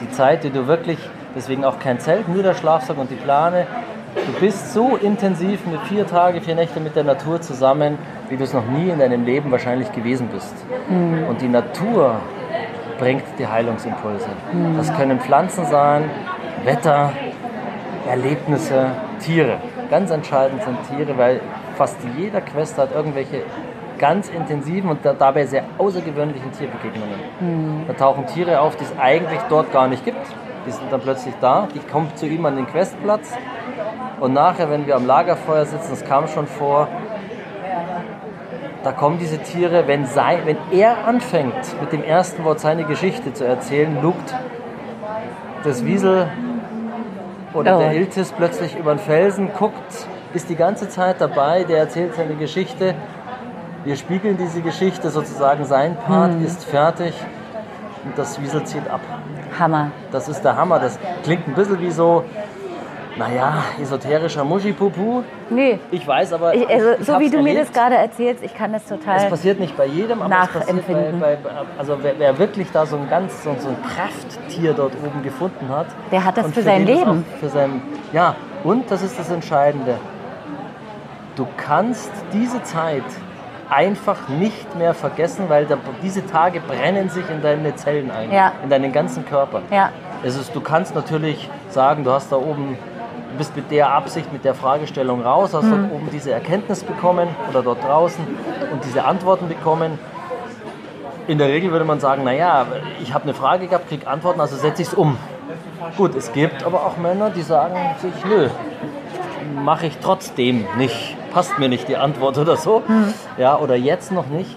Die 0.00 0.10
Zeit, 0.10 0.44
die 0.44 0.50
du 0.50 0.66
wirklich 0.66 0.98
Deswegen 1.34 1.64
auch 1.64 1.78
kein 1.78 2.00
Zelt, 2.00 2.28
nur 2.28 2.42
der 2.42 2.54
Schlafsack 2.54 2.98
und 2.98 3.10
die 3.10 3.16
Plane. 3.16 3.66
Du 4.14 4.40
bist 4.40 4.72
so 4.72 4.96
intensiv 4.96 5.64
mit 5.66 5.80
vier 5.82 6.06
Tage, 6.06 6.40
vier 6.40 6.56
Nächte 6.56 6.80
mit 6.80 6.96
der 6.96 7.04
Natur 7.04 7.40
zusammen, 7.40 7.96
wie 8.28 8.36
du 8.36 8.42
es 8.42 8.52
noch 8.52 8.66
nie 8.66 8.88
in 8.88 8.98
deinem 8.98 9.24
Leben 9.24 9.52
wahrscheinlich 9.52 9.92
gewesen 9.92 10.28
bist. 10.32 10.54
Mhm. 10.88 11.28
Und 11.28 11.40
die 11.40 11.48
Natur 11.48 12.16
bringt 12.98 13.22
die 13.38 13.46
Heilungsimpulse. 13.46 14.28
Mhm. 14.52 14.76
Das 14.76 14.92
können 14.96 15.20
Pflanzen 15.20 15.64
sein, 15.66 16.10
Wetter, 16.64 17.12
Erlebnisse, 18.08 18.86
Tiere. 19.20 19.58
Ganz 19.88 20.10
entscheidend 20.10 20.62
sind 20.64 20.78
Tiere, 20.88 21.16
weil 21.16 21.40
fast 21.76 21.96
jeder 22.18 22.40
Quest 22.40 22.78
hat 22.78 22.92
irgendwelche 22.92 23.42
ganz 24.00 24.28
intensiven 24.30 24.90
und 24.90 25.04
dabei 25.04 25.46
sehr 25.46 25.64
außergewöhnlichen 25.78 26.50
Tierbegegnungen. 26.50 27.20
Mhm. 27.38 27.84
Da 27.86 27.92
tauchen 27.92 28.26
Tiere 28.26 28.60
auf, 28.60 28.74
die 28.74 28.84
es 28.84 28.92
eigentlich 28.98 29.40
dort 29.48 29.70
gar 29.70 29.86
nicht 29.86 30.04
gibt. 30.04 30.26
Die 30.66 30.72
sind 30.72 30.90
dann 30.90 31.00
plötzlich 31.00 31.34
da, 31.40 31.68
die 31.72 31.78
kommen 31.78 32.10
zu 32.16 32.26
ihm 32.26 32.44
an 32.44 32.56
den 32.56 32.66
Questplatz 32.66 33.32
und 34.20 34.34
nachher, 34.34 34.70
wenn 34.70 34.86
wir 34.86 34.96
am 34.96 35.06
Lagerfeuer 35.06 35.64
sitzen, 35.64 35.90
das 35.90 36.04
kam 36.04 36.28
schon 36.28 36.46
vor, 36.46 36.88
da 38.82 38.92
kommen 38.92 39.18
diese 39.18 39.38
Tiere, 39.38 39.86
wenn, 39.86 40.06
sei, 40.06 40.40
wenn 40.44 40.58
er 40.70 41.06
anfängt, 41.06 41.80
mit 41.80 41.92
dem 41.92 42.02
ersten 42.02 42.44
Wort 42.44 42.60
seine 42.60 42.84
Geschichte 42.84 43.32
zu 43.32 43.44
erzählen, 43.46 44.02
lugt 44.02 44.34
das 45.64 45.84
Wiesel 45.84 46.28
oder 47.54 47.76
oh. 47.76 47.80
der 47.80 47.92
Iltis 47.92 48.32
plötzlich 48.32 48.78
über 48.78 48.94
den 48.94 48.98
Felsen, 48.98 49.50
guckt, 49.58 50.06
ist 50.34 50.48
die 50.48 50.54
ganze 50.54 50.88
Zeit 50.88 51.20
dabei, 51.20 51.64
der 51.64 51.78
erzählt 51.78 52.14
seine 52.14 52.34
Geschichte. 52.36 52.94
Wir 53.84 53.96
spiegeln 53.96 54.36
diese 54.36 54.60
Geschichte 54.60 55.10
sozusagen, 55.10 55.64
sein 55.64 55.96
Part 55.96 56.32
hm. 56.32 56.44
ist 56.44 56.64
fertig 56.64 57.14
und 58.04 58.16
das 58.16 58.40
Wiesel 58.40 58.62
zieht 58.64 58.88
ab. 58.88 59.00
Hammer. 59.58 59.90
Das 60.12 60.28
ist 60.28 60.42
der 60.42 60.56
Hammer. 60.56 60.78
Das 60.78 60.98
klingt 61.22 61.48
ein 61.48 61.54
bisschen 61.54 61.80
wie 61.80 61.90
so, 61.90 62.24
naja, 63.16 63.64
esoterischer 63.80 64.44
Muschipupu. 64.44 65.22
Nee. 65.48 65.78
Ich 65.90 66.06
weiß 66.06 66.34
aber. 66.34 66.54
Ich, 66.54 66.68
also, 66.68 66.90
ich 67.00 67.06
so 67.06 67.18
wie 67.18 67.30
du 67.30 67.38
erlebt. 67.38 67.56
mir 67.56 67.64
das 67.64 67.72
gerade 67.72 67.96
erzählst, 67.96 68.42
ich 68.44 68.54
kann 68.54 68.72
das 68.72 68.84
total. 68.84 69.16
Es 69.16 69.30
passiert 69.30 69.58
nicht 69.58 69.76
bei 69.76 69.86
jedem, 69.86 70.22
aber 70.22 70.34
passiert 70.46 70.86
bei, 70.86 71.12
bei, 71.18 71.38
Also, 71.78 71.98
wer, 72.02 72.14
wer, 72.18 72.38
wirklich 72.38 72.70
da 72.72 72.84
so 72.84 72.96
ein 72.96 73.08
ganz 73.08 73.42
so, 73.42 73.54
so, 73.58 73.68
ein 73.68 73.76
Krafttier 73.82 74.74
dort 74.74 74.92
oben 75.04 75.22
gefunden 75.22 75.68
hat. 75.68 75.86
Der 76.12 76.24
hat 76.24 76.36
das 76.36 76.46
für, 76.46 76.52
für 76.52 76.62
sein 76.62 76.84
Leben. 76.84 77.24
Für 77.40 77.48
sein, 77.48 77.82
ja, 78.12 78.34
und 78.62 78.90
das 78.90 79.02
ist 79.02 79.18
das 79.18 79.30
Entscheidende. 79.30 79.96
Du 81.36 81.46
kannst 81.56 82.10
diese 82.32 82.62
Zeit 82.62 83.04
einfach 83.70 84.28
nicht 84.28 84.76
mehr 84.76 84.94
vergessen, 84.94 85.44
weil 85.48 85.66
da, 85.66 85.78
diese 86.02 86.26
Tage 86.26 86.60
brennen 86.60 87.08
sich 87.08 87.28
in 87.30 87.40
deine 87.40 87.74
Zellen 87.76 88.10
ein, 88.10 88.32
ja. 88.32 88.52
in 88.62 88.70
deinen 88.70 88.92
ganzen 88.92 89.24
Körper. 89.24 89.62
Ja. 89.70 89.90
Es 90.22 90.36
ist, 90.36 90.54
du 90.54 90.60
kannst 90.60 90.94
natürlich 90.94 91.48
sagen, 91.68 92.04
du 92.04 92.10
hast 92.10 92.32
da 92.32 92.36
oben, 92.36 92.76
du 93.30 93.38
bist 93.38 93.56
mit 93.56 93.70
der 93.70 93.92
Absicht, 93.92 94.32
mit 94.32 94.44
der 94.44 94.54
Fragestellung 94.54 95.22
raus, 95.22 95.54
hast 95.54 95.64
mhm. 95.64 95.70
dort 95.70 95.92
oben 95.92 96.08
diese 96.12 96.32
Erkenntnis 96.32 96.82
bekommen 96.82 97.28
oder 97.48 97.62
dort 97.62 97.82
draußen 97.82 98.26
und 98.72 98.84
diese 98.84 99.04
Antworten 99.04 99.48
bekommen. 99.48 99.98
In 101.26 101.38
der 101.38 101.48
Regel 101.48 101.70
würde 101.70 101.84
man 101.84 102.00
sagen, 102.00 102.24
naja, 102.24 102.66
ich 103.00 103.14
habe 103.14 103.24
eine 103.24 103.34
Frage 103.34 103.68
gehabt, 103.68 103.88
krieg 103.88 104.06
Antworten, 104.06 104.40
also 104.40 104.56
setze 104.56 104.82
ich 104.82 104.88
es 104.88 104.94
um. 104.94 105.16
Gut, 105.96 106.14
es 106.14 106.32
gibt 106.32 106.64
aber 106.64 106.84
auch 106.84 106.96
Männer, 106.96 107.30
die 107.30 107.42
sagen 107.42 107.76
sich, 108.00 108.24
nö, 108.24 108.48
mache 109.62 109.86
ich 109.86 109.98
trotzdem 109.98 110.66
nicht. 110.76 111.16
Passt 111.32 111.58
mir 111.58 111.68
nicht 111.68 111.88
die 111.88 111.96
Antwort 111.96 112.38
oder 112.38 112.56
so. 112.56 112.82
Mhm. 112.86 113.14
Ja, 113.38 113.56
oder 113.58 113.76
jetzt 113.76 114.12
noch 114.12 114.26
nicht. 114.26 114.56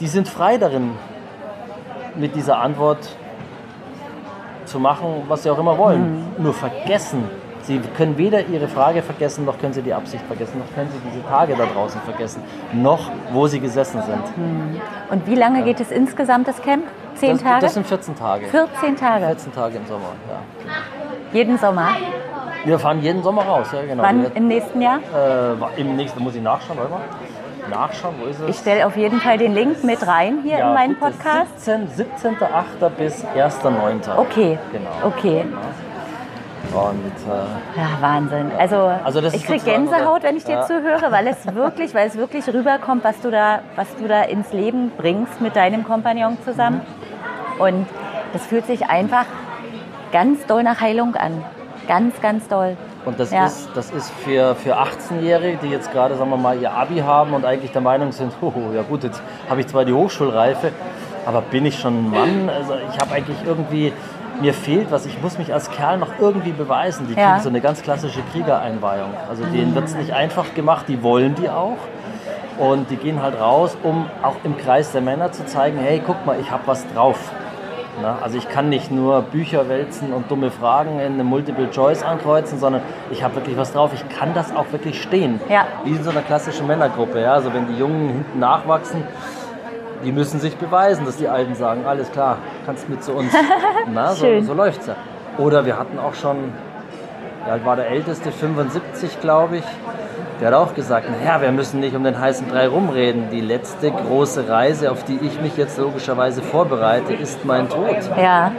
Die 0.00 0.08
sind 0.08 0.28
frei 0.28 0.56
darin, 0.56 0.92
mit 2.16 2.34
dieser 2.34 2.58
Antwort 2.58 3.16
zu 4.64 4.78
machen, 4.78 5.24
was 5.28 5.42
sie 5.42 5.50
auch 5.50 5.58
immer 5.58 5.78
wollen. 5.78 6.34
Mhm. 6.36 6.44
Nur 6.44 6.54
vergessen. 6.54 7.28
Sie 7.62 7.78
können 7.96 8.16
weder 8.16 8.46
ihre 8.46 8.68
Frage 8.68 9.02
vergessen, 9.02 9.44
noch 9.44 9.58
können 9.58 9.74
sie 9.74 9.82
die 9.82 9.92
Absicht 9.92 10.24
vergessen, 10.26 10.58
noch 10.58 10.74
können 10.74 10.88
sie 10.90 10.98
diese 11.10 11.22
Tage 11.28 11.54
da 11.54 11.66
draußen 11.66 12.00
vergessen, 12.00 12.42
noch 12.72 13.10
wo 13.32 13.46
sie 13.46 13.60
gesessen 13.60 14.00
sind. 14.02 14.36
Mhm. 14.36 14.80
Und 15.10 15.26
wie 15.26 15.34
lange 15.34 15.58
ja. 15.58 15.66
geht 15.66 15.80
es 15.80 15.90
insgesamt, 15.90 16.48
das 16.48 16.60
Camp? 16.62 16.84
Zehn 17.16 17.32
das, 17.32 17.42
Tage? 17.42 17.60
Das 17.60 17.74
sind 17.74 17.86
14 17.86 18.16
Tage. 18.16 18.46
14 18.46 18.96
Tage? 18.96 19.26
14 19.26 19.52
Tage 19.52 19.76
im 19.76 19.86
Sommer, 19.86 20.12
ja. 20.28 20.40
Jeden 21.32 21.58
Sommer? 21.58 21.88
Wir 22.64 22.78
fahren 22.78 23.00
jeden 23.02 23.22
Sommer 23.22 23.42
raus, 23.42 23.68
ja 23.72 23.82
genau. 23.82 24.02
Wann 24.02 24.30
im 24.34 24.48
nächsten 24.48 24.82
Jahr? 24.82 25.00
Äh, 25.14 25.80
Im 25.80 25.96
nächsten 25.96 26.22
muss 26.22 26.34
ich 26.34 26.42
nachschauen, 26.42 26.78
warte 26.78 26.92
mal. 26.92 27.00
Nachschauen, 27.68 28.14
wo 28.20 28.26
ist 28.26 28.40
es? 28.40 28.48
Ich 28.48 28.56
stelle 28.56 28.86
auf 28.86 28.96
jeden 28.96 29.20
Fall 29.20 29.38
den 29.38 29.54
Link 29.54 29.84
mit 29.84 30.06
rein 30.06 30.40
hier 30.42 30.58
ja, 30.58 30.68
in 30.68 30.74
meinen 30.74 30.96
Podcast. 30.98 31.52
17.8. 31.66 31.86
17 31.94 32.36
bis 32.96 33.24
1.9. 33.24 34.16
Okay. 34.16 34.58
Genau. 34.72 34.90
Okay. 35.04 35.44
Und, 36.72 37.12
äh, 37.26 37.80
ja, 37.80 37.88
Wahnsinn. 38.00 38.52
Also, 38.56 38.76
also 39.04 39.20
ich 39.22 39.44
kriege 39.44 39.64
Gänsehaut, 39.64 40.22
wenn 40.22 40.36
ich 40.36 40.44
dir 40.44 40.56
ja. 40.56 40.66
zuhöre, 40.66 41.10
weil 41.10 41.26
es 41.26 41.46
wirklich, 41.54 41.94
weil 41.94 42.06
es 42.06 42.16
wirklich 42.16 42.46
rüberkommt, 42.52 43.02
was 43.04 43.20
du 43.20 43.30
da, 43.30 43.60
was 43.76 43.88
du 43.96 44.06
da 44.06 44.22
ins 44.22 44.52
Leben 44.52 44.92
bringst 44.96 45.40
mit 45.40 45.56
deinem 45.56 45.84
Kompagnon 45.84 46.38
zusammen. 46.44 46.82
Mhm. 47.56 47.60
Und 47.60 47.86
das 48.32 48.46
fühlt 48.46 48.66
sich 48.66 48.88
einfach 48.88 49.26
ganz 50.12 50.46
doll 50.46 50.62
nach 50.62 50.80
Heilung 50.80 51.16
an. 51.16 51.44
Ganz, 51.90 52.20
ganz 52.20 52.46
doll. 52.46 52.76
Und 53.04 53.18
das 53.18 53.32
ja. 53.32 53.46
ist, 53.46 53.68
das 53.74 53.90
ist 53.90 54.12
für, 54.24 54.54
für 54.54 54.78
18-Jährige, 54.78 55.58
die 55.60 55.70
jetzt 55.70 55.90
gerade, 55.90 56.14
sagen 56.14 56.30
wir 56.30 56.36
mal, 56.36 56.56
ihr 56.56 56.72
Abi 56.72 56.98
haben 57.00 57.34
und 57.34 57.44
eigentlich 57.44 57.72
der 57.72 57.80
Meinung 57.80 58.12
sind, 58.12 58.32
oh, 58.40 58.52
ja 58.72 58.82
gut, 58.82 59.02
jetzt 59.02 59.20
habe 59.48 59.60
ich 59.60 59.66
zwar 59.66 59.84
die 59.84 59.92
Hochschulreife, 59.92 60.70
aber 61.26 61.40
bin 61.40 61.66
ich 61.66 61.80
schon 61.80 62.04
ein 62.04 62.10
Mann? 62.10 62.48
Also 62.48 62.74
ich 62.74 63.00
habe 63.00 63.12
eigentlich 63.12 63.38
irgendwie, 63.44 63.92
mir 64.40 64.54
fehlt 64.54 64.92
was, 64.92 65.04
ich 65.04 65.20
muss 65.20 65.36
mich 65.36 65.52
als 65.52 65.68
Kerl 65.72 65.98
noch 65.98 66.12
irgendwie 66.20 66.52
beweisen. 66.52 67.08
Die 67.08 67.14
ja. 67.14 67.30
kriegen 67.30 67.42
so 67.42 67.48
eine 67.48 67.60
ganz 67.60 67.82
klassische 67.82 68.20
Kriegereinweihung. 68.30 69.10
Also 69.28 69.44
denen 69.46 69.74
wird 69.74 69.86
es 69.86 69.96
nicht 69.96 70.12
einfach 70.12 70.54
gemacht, 70.54 70.84
die 70.86 71.02
wollen 71.02 71.34
die 71.34 71.48
auch. 71.48 71.78
Und 72.56 72.88
die 72.90 72.96
gehen 72.98 73.20
halt 73.20 73.40
raus, 73.40 73.76
um 73.82 74.06
auch 74.22 74.36
im 74.44 74.56
Kreis 74.56 74.92
der 74.92 75.00
Männer 75.00 75.32
zu 75.32 75.44
zeigen, 75.44 75.78
hey, 75.78 76.00
guck 76.06 76.24
mal, 76.24 76.38
ich 76.38 76.52
habe 76.52 76.62
was 76.66 76.86
drauf. 76.94 77.18
Na, 78.02 78.18
also 78.22 78.38
ich 78.38 78.48
kann 78.48 78.68
nicht 78.68 78.90
nur 78.90 79.22
Bücher 79.22 79.68
wälzen 79.68 80.12
und 80.12 80.30
dumme 80.30 80.50
Fragen 80.50 81.00
in 81.00 81.14
eine 81.14 81.24
Multiple 81.24 81.70
Choice 81.70 82.02
ankreuzen, 82.02 82.58
sondern 82.58 82.82
ich 83.10 83.22
habe 83.22 83.36
wirklich 83.36 83.56
was 83.56 83.72
drauf. 83.72 83.90
Ich 83.92 84.08
kann 84.08 84.32
das 84.32 84.54
auch 84.54 84.70
wirklich 84.72 85.02
stehen. 85.02 85.40
Ja. 85.48 85.66
Wie 85.84 85.90
in 85.90 86.02
so 86.02 86.10
einer 86.10 86.22
klassischen 86.22 86.66
Männergruppe. 86.66 87.20
Ja? 87.20 87.34
Also 87.34 87.52
wenn 87.52 87.66
die 87.66 87.76
Jungen 87.76 88.08
hinten 88.08 88.38
nachwachsen, 88.38 89.02
die 90.04 90.12
müssen 90.12 90.40
sich 90.40 90.56
beweisen, 90.56 91.04
dass 91.04 91.16
die 91.16 91.28
Alten 91.28 91.54
sagen, 91.54 91.84
alles 91.86 92.10
klar, 92.10 92.38
kannst 92.64 92.88
mit 92.88 93.02
zu 93.04 93.12
uns. 93.12 93.32
Na, 93.92 94.14
so, 94.14 94.40
so 94.40 94.54
läuft 94.54 94.80
es 94.82 94.86
ja. 94.86 94.96
Oder 95.36 95.66
wir 95.66 95.78
hatten 95.78 95.98
auch 95.98 96.14
schon, 96.14 96.52
ja, 97.46 97.64
war 97.64 97.76
der 97.76 97.88
Älteste, 97.88 98.32
75 98.32 99.20
glaube 99.20 99.58
ich, 99.58 99.64
der 100.40 100.48
hat 100.48 100.54
auch 100.54 100.74
gesagt, 100.74 101.06
naja, 101.10 101.40
wir 101.42 101.52
müssen 101.52 101.80
nicht 101.80 101.94
um 101.94 102.02
den 102.02 102.18
heißen 102.18 102.46
Brei 102.46 102.66
rumreden. 102.66 103.30
Die 103.30 103.40
letzte 103.40 103.90
große 103.90 104.48
Reise, 104.48 104.90
auf 104.90 105.04
die 105.04 105.18
ich 105.22 105.40
mich 105.40 105.56
jetzt 105.56 105.78
logischerweise 105.78 106.42
vorbereite, 106.42 107.12
ist 107.12 107.44
mein 107.44 107.68
Tod. 107.68 107.96
Ja. 108.16 108.52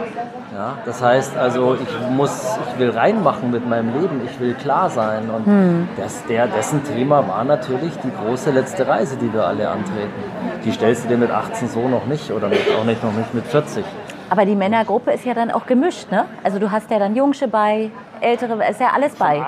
Ja, 0.54 0.76
das 0.84 1.02
heißt 1.02 1.36
also, 1.38 1.76
ich 1.76 2.10
muss, 2.10 2.58
ich 2.68 2.78
will 2.78 2.90
reinmachen 2.90 3.50
mit 3.50 3.66
meinem 3.66 3.98
Leben, 3.98 4.20
ich 4.24 4.38
will 4.38 4.52
klar 4.52 4.90
sein. 4.90 5.30
Und 5.30 5.46
hm. 5.46 5.88
das, 5.96 6.24
der, 6.26 6.46
dessen 6.46 6.84
Thema 6.84 7.26
war 7.26 7.42
natürlich 7.42 7.92
die 8.04 8.10
große 8.22 8.50
letzte 8.50 8.86
Reise, 8.86 9.16
die 9.16 9.32
wir 9.32 9.46
alle 9.46 9.70
antreten. 9.70 10.12
Die 10.64 10.70
stellst 10.72 11.04
du 11.04 11.08
dir 11.08 11.16
mit 11.16 11.30
18 11.30 11.68
so 11.68 11.88
noch 11.88 12.04
nicht 12.04 12.30
oder 12.30 12.48
mit, 12.48 12.60
auch 12.78 12.84
nicht 12.84 13.02
noch 13.02 13.14
nicht 13.14 13.32
mit 13.32 13.46
40. 13.46 13.82
Aber 14.28 14.44
die 14.44 14.54
Männergruppe 14.54 15.10
ist 15.12 15.24
ja 15.24 15.34
dann 15.34 15.50
auch 15.50 15.66
gemischt, 15.66 16.10
ne? 16.10 16.26
Also 16.44 16.58
du 16.58 16.70
hast 16.70 16.90
ja 16.90 16.98
dann 16.98 17.16
Jungsche 17.16 17.48
bei, 17.48 17.90
Ältere, 18.22 18.54
ist 18.68 18.80
ja 18.80 18.90
alles 18.94 19.14
bei. 19.16 19.44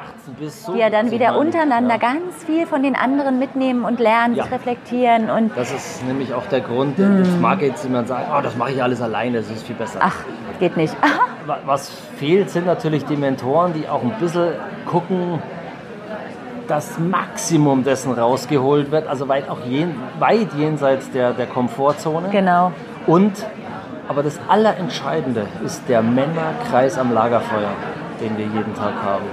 So 0.48 0.72
die 0.72 0.78
ja 0.78 0.90
dann 0.90 1.10
wieder 1.10 1.38
untereinander 1.38 1.94
ja. 1.94 2.00
ganz 2.00 2.44
viel 2.44 2.66
von 2.66 2.82
den 2.82 2.96
anderen 2.96 3.38
mitnehmen 3.38 3.84
und 3.84 4.00
lernen, 4.00 4.34
ja. 4.34 4.44
sich 4.44 4.52
reflektieren. 4.52 5.30
Und 5.30 5.56
das 5.56 5.72
ist 5.72 6.04
nämlich 6.04 6.34
auch 6.34 6.46
der 6.46 6.60
Grund, 6.60 6.98
hm. 6.98 7.18
das 7.18 7.28
mag 7.40 7.62
jetzt 7.62 7.84
jemand 7.84 8.08
sagen, 8.08 8.26
oh, 8.37 8.42
das 8.42 8.56
mache 8.56 8.72
ich 8.72 8.82
alles 8.82 9.00
alleine, 9.00 9.38
das 9.38 9.50
ist 9.50 9.66
viel 9.66 9.76
besser. 9.76 10.00
Ach, 10.02 10.16
geht 10.58 10.76
nicht. 10.76 10.94
Was 11.66 11.90
fehlt, 12.16 12.50
sind 12.50 12.66
natürlich 12.66 13.04
die 13.04 13.16
Mentoren, 13.16 13.74
die 13.74 13.88
auch 13.88 14.02
ein 14.02 14.14
bisschen 14.18 14.54
gucken, 14.87 15.42
das 16.68 16.98
Maximum 16.98 17.84
dessen 17.84 18.12
rausgeholt 18.12 18.90
wird, 18.90 19.06
also 19.06 19.28
weit 19.28 19.48
auch 19.48 19.64
jen, 19.66 19.94
weit 20.18 20.54
jenseits 20.54 21.10
der, 21.10 21.32
der 21.32 21.46
Komfortzone. 21.46 22.28
Genau. 22.30 22.72
Und 23.06 23.44
aber 24.06 24.22
das 24.22 24.38
Allerentscheidende 24.48 25.46
ist 25.64 25.88
der 25.88 26.02
Männerkreis 26.02 26.98
am 26.98 27.12
Lagerfeuer, 27.12 27.70
den 28.20 28.37
wir 28.37 28.46
jeden 28.46 28.74
Tag 28.74 28.94
haben. 29.03 29.24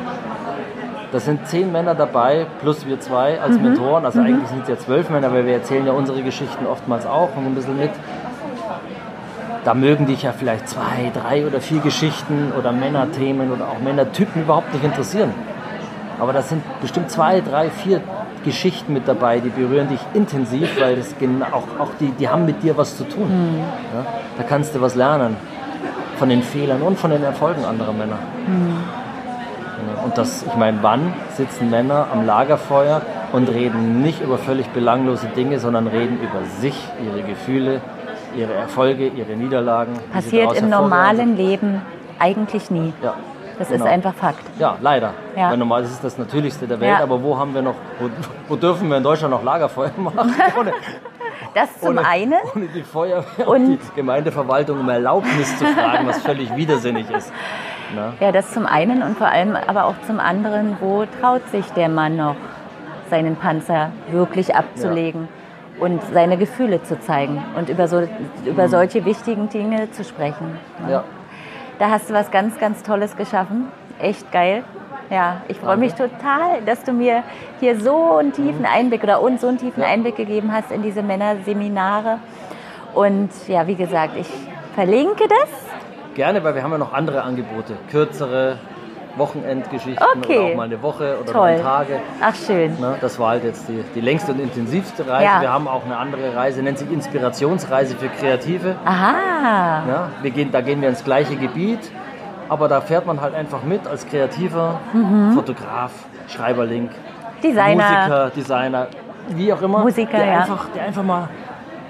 Da 1.11 1.19
sind 1.19 1.45
zehn 1.47 1.71
Männer 1.71 1.93
dabei, 1.93 2.45
plus 2.61 2.85
wir 2.87 2.99
zwei 2.99 3.39
als 3.41 3.57
mhm. 3.57 3.63
Mentoren. 3.63 4.05
Also 4.05 4.19
mhm. 4.19 4.27
eigentlich 4.27 4.47
sind 4.47 4.63
es 4.63 4.69
ja 4.69 4.77
zwölf 4.77 5.09
Männer, 5.09 5.31
weil 5.33 5.45
wir 5.45 5.53
erzählen 5.53 5.85
ja 5.85 5.91
unsere 5.91 6.21
Geschichten 6.23 6.65
oftmals 6.65 7.05
auch 7.05 7.35
und 7.35 7.45
ein 7.45 7.55
bisschen 7.55 7.77
mit. 7.77 7.91
Da 9.65 9.73
mögen 9.73 10.05
dich 10.05 10.23
ja 10.23 10.31
vielleicht 10.31 10.69
zwei, 10.69 11.11
drei 11.13 11.45
oder 11.45 11.59
vier 11.59 11.81
Geschichten 11.81 12.51
oder 12.57 12.71
Männerthemen 12.71 13.51
oder 13.51 13.65
auch 13.65 13.79
Männertypen 13.83 14.41
überhaupt 14.43 14.73
nicht 14.73 14.83
interessieren. 14.83 15.33
Aber 16.19 16.33
das 16.33 16.49
sind 16.49 16.63
bestimmt 16.81 17.11
zwei, 17.11 17.41
drei, 17.41 17.69
vier 17.69 18.01
Geschichten 18.43 18.93
mit 18.93 19.07
dabei, 19.07 19.39
die 19.39 19.49
berühren 19.49 19.89
dich 19.89 19.99
intensiv, 20.13 20.79
weil 20.79 20.95
das 20.95 21.13
auch, 21.51 21.79
auch 21.79 21.89
die, 21.99 22.11
die 22.11 22.27
haben 22.29 22.45
mit 22.45 22.63
dir 22.63 22.77
was 22.77 22.97
zu 22.97 23.03
tun. 23.03 23.27
Mhm. 23.27 23.59
Ja, 23.59 24.05
da 24.37 24.43
kannst 24.43 24.73
du 24.75 24.81
was 24.81 24.95
lernen. 24.95 25.35
Von 26.21 26.29
den 26.29 26.43
Fehlern 26.43 26.83
und 26.83 26.99
von 26.99 27.09
den 27.09 27.23
Erfolgen 27.23 27.65
anderer 27.65 27.93
Männer. 27.93 28.19
Und 30.03 30.15
das, 30.15 30.43
ich 30.43 30.55
meine, 30.55 30.77
wann 30.83 31.11
sitzen 31.35 31.71
Männer 31.71 32.05
am 32.13 32.27
Lagerfeuer 32.27 33.01
und 33.31 33.49
reden 33.49 34.03
nicht 34.03 34.21
über 34.21 34.37
völlig 34.37 34.67
belanglose 34.69 35.25
Dinge, 35.35 35.57
sondern 35.57 35.87
reden 35.87 36.19
über 36.21 36.45
sich, 36.59 36.75
ihre 37.03 37.23
Gefühle, 37.23 37.81
ihre 38.37 38.53
Erfolge, 38.53 39.07
ihre 39.07 39.31
Niederlagen. 39.31 39.93
Passiert 40.13 40.55
im 40.59 40.69
normalen 40.69 41.35
Leben 41.37 41.81
eigentlich 42.19 42.69
nie. 42.69 42.93
Ja, 43.01 43.15
Das 43.57 43.69
genau. 43.69 43.85
ist 43.85 43.91
einfach 43.91 44.13
Fakt. 44.13 44.43
Ja, 44.59 44.75
leider. 44.79 45.15
Ja. 45.35 45.49
Weil 45.49 45.57
normal 45.57 45.81
ist 45.81 46.03
das 46.03 46.19
Natürlichste 46.19 46.67
der 46.67 46.79
Welt, 46.79 46.99
Ja. 46.99 47.01
aber 47.03 47.23
wo 47.23 47.35
haben 47.35 47.55
wir 47.55 47.63
noch, 47.63 47.73
wo, 47.99 48.09
wo 48.47 48.55
dürfen 48.57 48.89
wir 48.89 48.97
in 48.97 49.03
Deutschland 49.03 49.31
noch 49.33 49.43
Lagerfeuer 49.43 49.89
machen? 49.97 50.35
Ohne, 50.59 50.71
Das 51.53 51.79
zum 51.79 51.89
ohne, 51.89 52.07
einen. 52.07 52.33
ohne 52.55 52.67
die 52.67 52.83
Feuerwehr 52.83 53.47
Und- 53.47 53.65
und 53.69 53.79
die 53.79 53.95
Gemeindeverwaltung 53.95 54.79
um 54.79 54.89
Erlaubnis 54.89 55.57
zu 55.57 55.65
fragen, 55.65 56.07
was 56.07 56.21
völlig 56.21 56.55
widersinnig 56.55 57.09
ist. 57.09 57.31
Na? 57.95 58.13
Ja, 58.19 58.31
das 58.31 58.51
zum 58.51 58.65
einen 58.65 59.03
und 59.03 59.17
vor 59.17 59.27
allem 59.27 59.55
aber 59.55 59.85
auch 59.85 59.95
zum 60.07 60.19
anderen, 60.19 60.77
wo 60.79 61.05
traut 61.19 61.47
sich 61.49 61.65
der 61.71 61.89
Mann 61.89 62.15
noch, 62.15 62.35
seinen 63.09 63.35
Panzer 63.35 63.91
wirklich 64.11 64.55
abzulegen 64.55 65.27
und 65.79 66.01
seine 66.13 66.37
Gefühle 66.37 66.81
zu 66.83 66.97
zeigen 67.01 67.43
und 67.57 67.67
über, 67.67 67.89
so, 67.89 68.07
über 68.45 68.69
solche 68.69 69.03
wichtigen 69.03 69.49
Dinge 69.49 69.91
zu 69.91 70.05
sprechen. 70.05 70.57
Mhm. 70.85 70.89
Ja. 70.89 71.03
Da 71.79 71.89
hast 71.89 72.09
du 72.09 72.13
was 72.13 72.31
ganz, 72.31 72.57
ganz 72.59 72.83
Tolles 72.83 73.17
geschaffen. 73.17 73.67
Echt 73.99 74.31
geil. 74.31 74.63
Ja, 75.11 75.41
ich 75.49 75.57
freue 75.59 75.75
mich 75.77 75.93
total, 75.93 76.61
dass 76.65 76.83
du 76.83 76.93
mir 76.93 77.23
hier 77.59 77.77
so 77.79 78.15
einen 78.15 78.31
tiefen 78.31 78.65
Einblick 78.65 79.03
oder 79.03 79.21
uns 79.21 79.41
so 79.41 79.47
einen 79.49 79.57
tiefen 79.57 79.83
Mhm. 79.83 79.89
Einblick 79.89 80.15
gegeben 80.15 80.51
hast 80.53 80.71
in 80.71 80.81
diese 80.81 81.03
Männerseminare. 81.03 82.19
Und 82.93 83.29
ja, 83.47 83.67
wie 83.67 83.75
gesagt, 83.75 84.13
ich 84.17 84.29
verlinke 84.73 85.25
das. 85.27 85.49
Gerne, 86.15 86.43
weil 86.43 86.55
wir 86.55 86.63
haben 86.63 86.71
ja 86.71 86.77
noch 86.77 86.93
andere 86.93 87.23
Angebote. 87.23 87.73
Kürzere 87.89 88.57
Wochenendgeschichten 89.17 90.05
Okay. 90.17 90.37
oder 90.39 90.51
auch 90.51 90.55
mal 90.55 90.63
eine 90.63 90.81
Woche 90.81 91.17
oder 91.21 91.31
Toll. 91.31 91.51
neun 91.55 91.61
Tage. 91.61 91.99
Ach, 92.21 92.33
schön. 92.35 92.79
Ne, 92.79 92.95
das 93.01 93.19
war 93.19 93.31
halt 93.31 93.43
jetzt 93.43 93.67
die, 93.67 93.83
die 93.93 93.99
längste 94.01 94.31
und 94.31 94.39
intensivste 94.39 95.05
Reise. 95.05 95.25
Ja. 95.25 95.41
Wir 95.41 95.51
haben 95.51 95.67
auch 95.67 95.83
eine 95.83 95.97
andere 95.97 96.33
Reise, 96.33 96.61
nennt 96.63 96.77
sich 96.77 96.89
Inspirationsreise 96.89 97.95
für 97.97 98.07
Kreative. 98.07 98.75
Aha. 98.85 99.83
Ja, 99.87 100.09
wir 100.21 100.31
gehen, 100.31 100.51
da 100.51 100.61
gehen 100.61 100.81
wir 100.81 100.87
ins 100.87 101.03
gleiche 101.03 101.35
Gebiet, 101.35 101.79
aber 102.51 102.67
da 102.67 102.81
fährt 102.81 103.05
man 103.05 103.21
halt 103.21 103.33
einfach 103.33 103.63
mit 103.63 103.87
als 103.87 104.05
Kreativer, 104.05 104.81
Fotograf, 105.33 105.91
Schreiberling, 106.27 106.83
Mhm. 106.83 107.41
Designer. 107.41 107.75
Musiker, 107.75 108.29
Designer, 108.35 108.87
wie 109.29 109.53
auch 109.53 109.61
immer. 109.61 109.79
Musiker, 109.79 110.17
der, 110.17 110.25
ja. 110.25 110.39
einfach, 110.41 110.65
der 110.75 110.83
einfach 110.83 111.01
mal, 111.01 111.29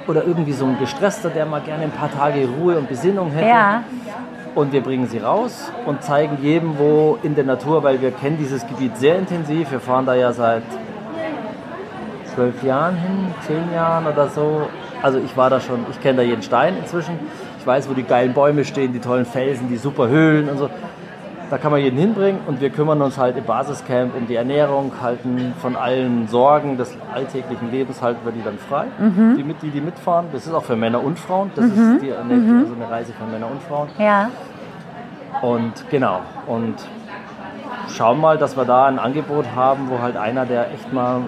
oder 0.08 0.24
irgendwie 0.24 0.52
so 0.54 0.66
ein 0.66 0.78
Gestresster, 0.80 1.30
der 1.30 1.48
mal 1.48 1.62
gerne 1.62 1.86
ein 1.86 1.92
paar 1.92 2.12
Tage 2.12 2.48
Ruhe 2.48 2.78
und 2.78 2.88
Besinnung 2.88 3.32
hätte. 3.32 3.48
Ja, 3.50 3.84
Und 4.54 4.72
wir 4.72 4.82
bringen 4.82 5.08
sie 5.08 5.18
raus 5.18 5.72
und 5.88 6.04
zeigen 6.04 6.38
jedem, 6.44 6.78
wo 6.78 7.18
in 7.24 7.34
der 7.34 7.44
Natur, 7.46 7.82
weil 7.84 8.00
wir 8.00 8.12
kennen 8.12 8.38
dieses 8.38 8.66
Gebiet 8.68 8.96
sehr 8.98 9.18
intensiv. 9.18 9.72
Wir 9.72 9.80
fahren 9.80 10.06
da 10.06 10.14
ja 10.14 10.32
seit 10.32 10.64
zwölf 12.36 12.62
Jahren 12.64 12.96
hin, 12.98 13.34
zehn 13.48 13.74
Jahren 13.74 14.06
oder 14.06 14.28
so. 14.28 14.68
Also 15.02 15.18
ich 15.18 15.36
war 15.36 15.50
da 15.50 15.60
schon, 15.60 15.86
ich 15.90 16.00
kenne 16.02 16.18
da 16.18 16.22
jeden 16.24 16.44
Stein 16.44 16.78
inzwischen. 16.78 17.18
Ich 17.62 17.68
weiß, 17.68 17.88
wo 17.88 17.94
die 17.94 18.02
geilen 18.02 18.34
Bäume 18.34 18.66
stehen, 18.66 18.92
die 18.92 19.00
tollen 19.00 19.26
Felsen, 19.26 19.70
die 19.70 19.78
super 19.78 20.08
Höhlen 20.08 20.50
und 20.50 20.58
so. 20.58 20.68
Da 21.52 21.60
kann 21.60 21.72
man 21.72 21.80
jeden 21.80 22.00
hinbringen 22.00 22.42
und 22.48 22.60
wir 22.60 22.72
kümmern 22.72 23.00
uns 23.04 23.20
halt 23.20 23.38
im 23.38 23.44
Basiscamp 23.44 24.16
um 24.18 24.26
die 24.26 24.34
Ernährung, 24.34 24.94
halten 25.00 25.54
von 25.62 25.76
allen 25.76 26.28
Sorgen 26.28 26.78
des 26.78 26.98
alltäglichen 27.14 27.70
Lebens, 27.70 28.02
halten 28.02 28.22
wir 28.24 28.32
die 28.32 28.42
dann 28.42 28.58
frei, 28.58 28.86
die, 29.38 29.44
mit, 29.44 29.62
die, 29.62 29.70
die 29.70 29.82
mitfahren. 29.82 30.26
Das 30.34 30.48
ist 30.48 30.54
auch 30.54 30.64
für 30.64 30.76
Männer 30.76 31.04
und 31.04 31.20
Frauen. 31.20 31.52
Das 31.56 31.66
ist 31.66 32.02
die, 32.02 32.12
eine, 32.12 32.62
also 32.62 32.74
eine 32.74 32.90
Reise 32.90 33.14
für 33.14 33.26
Männer 33.26 33.52
und 33.52 33.62
Frauen. 33.62 33.90
ja. 34.00 34.30
Und 35.42 35.90
genau. 35.92 36.22
Und 36.48 36.76
schauen 37.96 38.20
mal, 38.20 38.38
dass 38.40 38.58
wir 38.58 38.66
da 38.66 38.88
ein 38.88 38.98
Angebot 38.98 39.46
haben, 39.56 39.90
wo 39.90 40.00
halt 40.00 40.18
einer, 40.18 40.46
der 40.48 40.72
echt 40.72 40.92
mal 40.92 41.22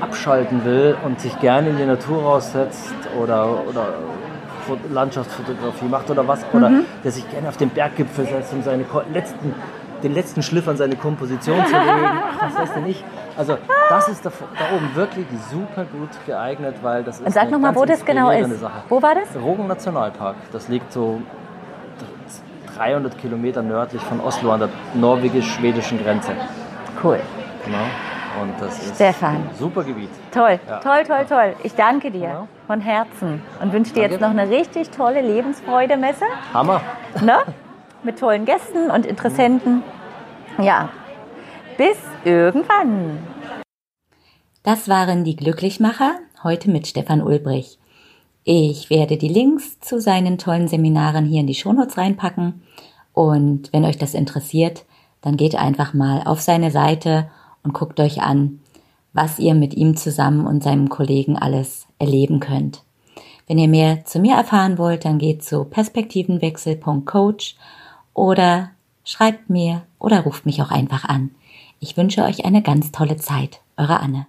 abschalten 0.00 0.64
will 0.64 0.96
und 1.04 1.18
sich 1.20 1.38
gerne 1.40 1.70
in 1.70 1.76
die 1.78 1.86
Natur 1.86 2.22
raussetzt 2.22 2.92
oder, 3.20 3.66
oder 3.68 3.88
Landschaftsfotografie 4.92 5.86
macht 5.86 6.10
oder 6.10 6.26
was, 6.26 6.44
oder 6.52 6.70
der 7.04 7.12
sich 7.12 7.28
gerne 7.30 7.48
auf 7.48 7.56
den 7.56 7.70
Berggipfel 7.70 8.26
setzt, 8.26 8.52
um 8.52 8.62
seine 8.62 8.84
letzten, 9.12 9.54
den 10.02 10.14
letzten 10.14 10.42
Schliff 10.42 10.68
an 10.68 10.76
seine 10.76 10.96
Komposition 10.96 11.64
zu 11.66 11.72
legen. 11.72 12.06
Ach, 12.06 12.42
was 12.42 12.58
weiß 12.58 12.74
denn 12.74 12.86
ich? 12.86 13.04
Also 13.36 13.56
das 13.88 14.08
ist 14.08 14.24
da, 14.24 14.30
da 14.30 14.76
oben 14.76 14.94
wirklich 14.94 15.26
super 15.50 15.84
gut 15.84 16.10
geeignet, 16.26 16.76
weil 16.82 17.04
das 17.04 17.20
ist 17.20 17.26
Und 17.26 17.32
sag 17.32 17.42
eine 17.42 17.52
nochmal, 17.52 17.74
wo 17.74 17.84
das 17.84 18.04
genau 18.04 18.30
ist. 18.30 18.60
Sache. 18.60 18.82
Wo 18.88 19.00
war 19.00 19.14
das? 19.14 19.40
Rogen 19.40 19.66
Nationalpark. 19.66 20.36
Das 20.52 20.68
liegt 20.68 20.92
so 20.92 21.20
300 22.76 23.18
Kilometer 23.18 23.62
nördlich 23.62 24.02
von 24.02 24.20
Oslo 24.20 24.52
an 24.52 24.60
der 24.60 24.68
norwegisch-schwedischen 24.94 26.02
Grenze. 26.02 26.32
Cool. 27.02 27.20
Genau. 27.64 27.78
Und 28.40 28.52
das 28.60 28.78
ist 28.82 28.94
Stefan. 28.94 29.36
ein 29.36 29.50
super 29.58 29.82
Gebiet. 29.84 30.10
Toll, 30.32 30.58
Ja. 30.68 30.78
toll, 30.80 31.02
toll, 31.06 31.26
toll. 31.28 31.56
Ich 31.62 31.74
danke 31.74 32.10
dir 32.10 32.20
Ja. 32.28 32.48
von 32.66 32.80
Herzen 32.80 33.42
und 33.60 33.72
wünsche 33.72 33.92
dir 33.94 34.02
jetzt 34.02 34.20
Danke. 34.20 34.36
noch 34.36 34.42
eine 34.42 34.50
richtig 34.50 34.90
tolle 34.90 35.20
Lebensfreude-Messe. 35.22 36.24
Hammer. 36.54 36.80
Ne? 37.22 37.38
Mit 38.02 38.18
tollen 38.18 38.44
Gästen 38.44 38.90
und 38.90 39.06
Interessenten. 39.06 39.82
Ja, 40.60 40.88
bis 41.76 41.96
irgendwann. 42.24 43.18
Das 44.62 44.88
waren 44.88 45.24
die 45.24 45.36
Glücklichmacher, 45.36 46.12
heute 46.44 46.70
mit 46.70 46.86
Stefan 46.86 47.22
Ulbrich. 47.22 47.78
Ich 48.44 48.90
werde 48.90 49.16
die 49.16 49.28
Links 49.28 49.78
zu 49.80 50.00
seinen 50.00 50.38
tollen 50.38 50.68
Seminaren 50.68 51.24
hier 51.26 51.40
in 51.40 51.46
die 51.46 51.54
Shownotes 51.54 51.96
reinpacken. 51.98 52.62
Und 53.12 53.72
wenn 53.72 53.84
euch 53.84 53.98
das 53.98 54.14
interessiert, 54.14 54.84
dann 55.20 55.36
geht 55.36 55.54
einfach 55.56 55.92
mal 55.94 56.22
auf 56.24 56.40
seine 56.40 56.70
Seite 56.70 57.28
und 57.68 57.74
guckt 57.74 58.00
euch 58.00 58.22
an, 58.22 58.60
was 59.12 59.38
ihr 59.38 59.54
mit 59.54 59.74
ihm 59.74 59.94
zusammen 59.94 60.46
und 60.46 60.62
seinem 60.62 60.88
Kollegen 60.88 61.36
alles 61.36 61.86
erleben 61.98 62.40
könnt. 62.40 62.82
Wenn 63.46 63.58
ihr 63.58 63.68
mehr 63.68 64.06
zu 64.06 64.20
mir 64.20 64.36
erfahren 64.36 64.78
wollt, 64.78 65.04
dann 65.04 65.18
geht 65.18 65.44
zu 65.44 65.64
perspektivenwechsel.coach 65.64 67.56
oder 68.14 68.70
schreibt 69.04 69.50
mir 69.50 69.82
oder 69.98 70.20
ruft 70.20 70.46
mich 70.46 70.62
auch 70.62 70.70
einfach 70.70 71.04
an. 71.04 71.30
Ich 71.78 71.96
wünsche 71.98 72.24
euch 72.24 72.46
eine 72.46 72.62
ganz 72.62 72.90
tolle 72.90 73.16
Zeit. 73.16 73.60
Eure 73.76 74.00
Anne. 74.00 74.26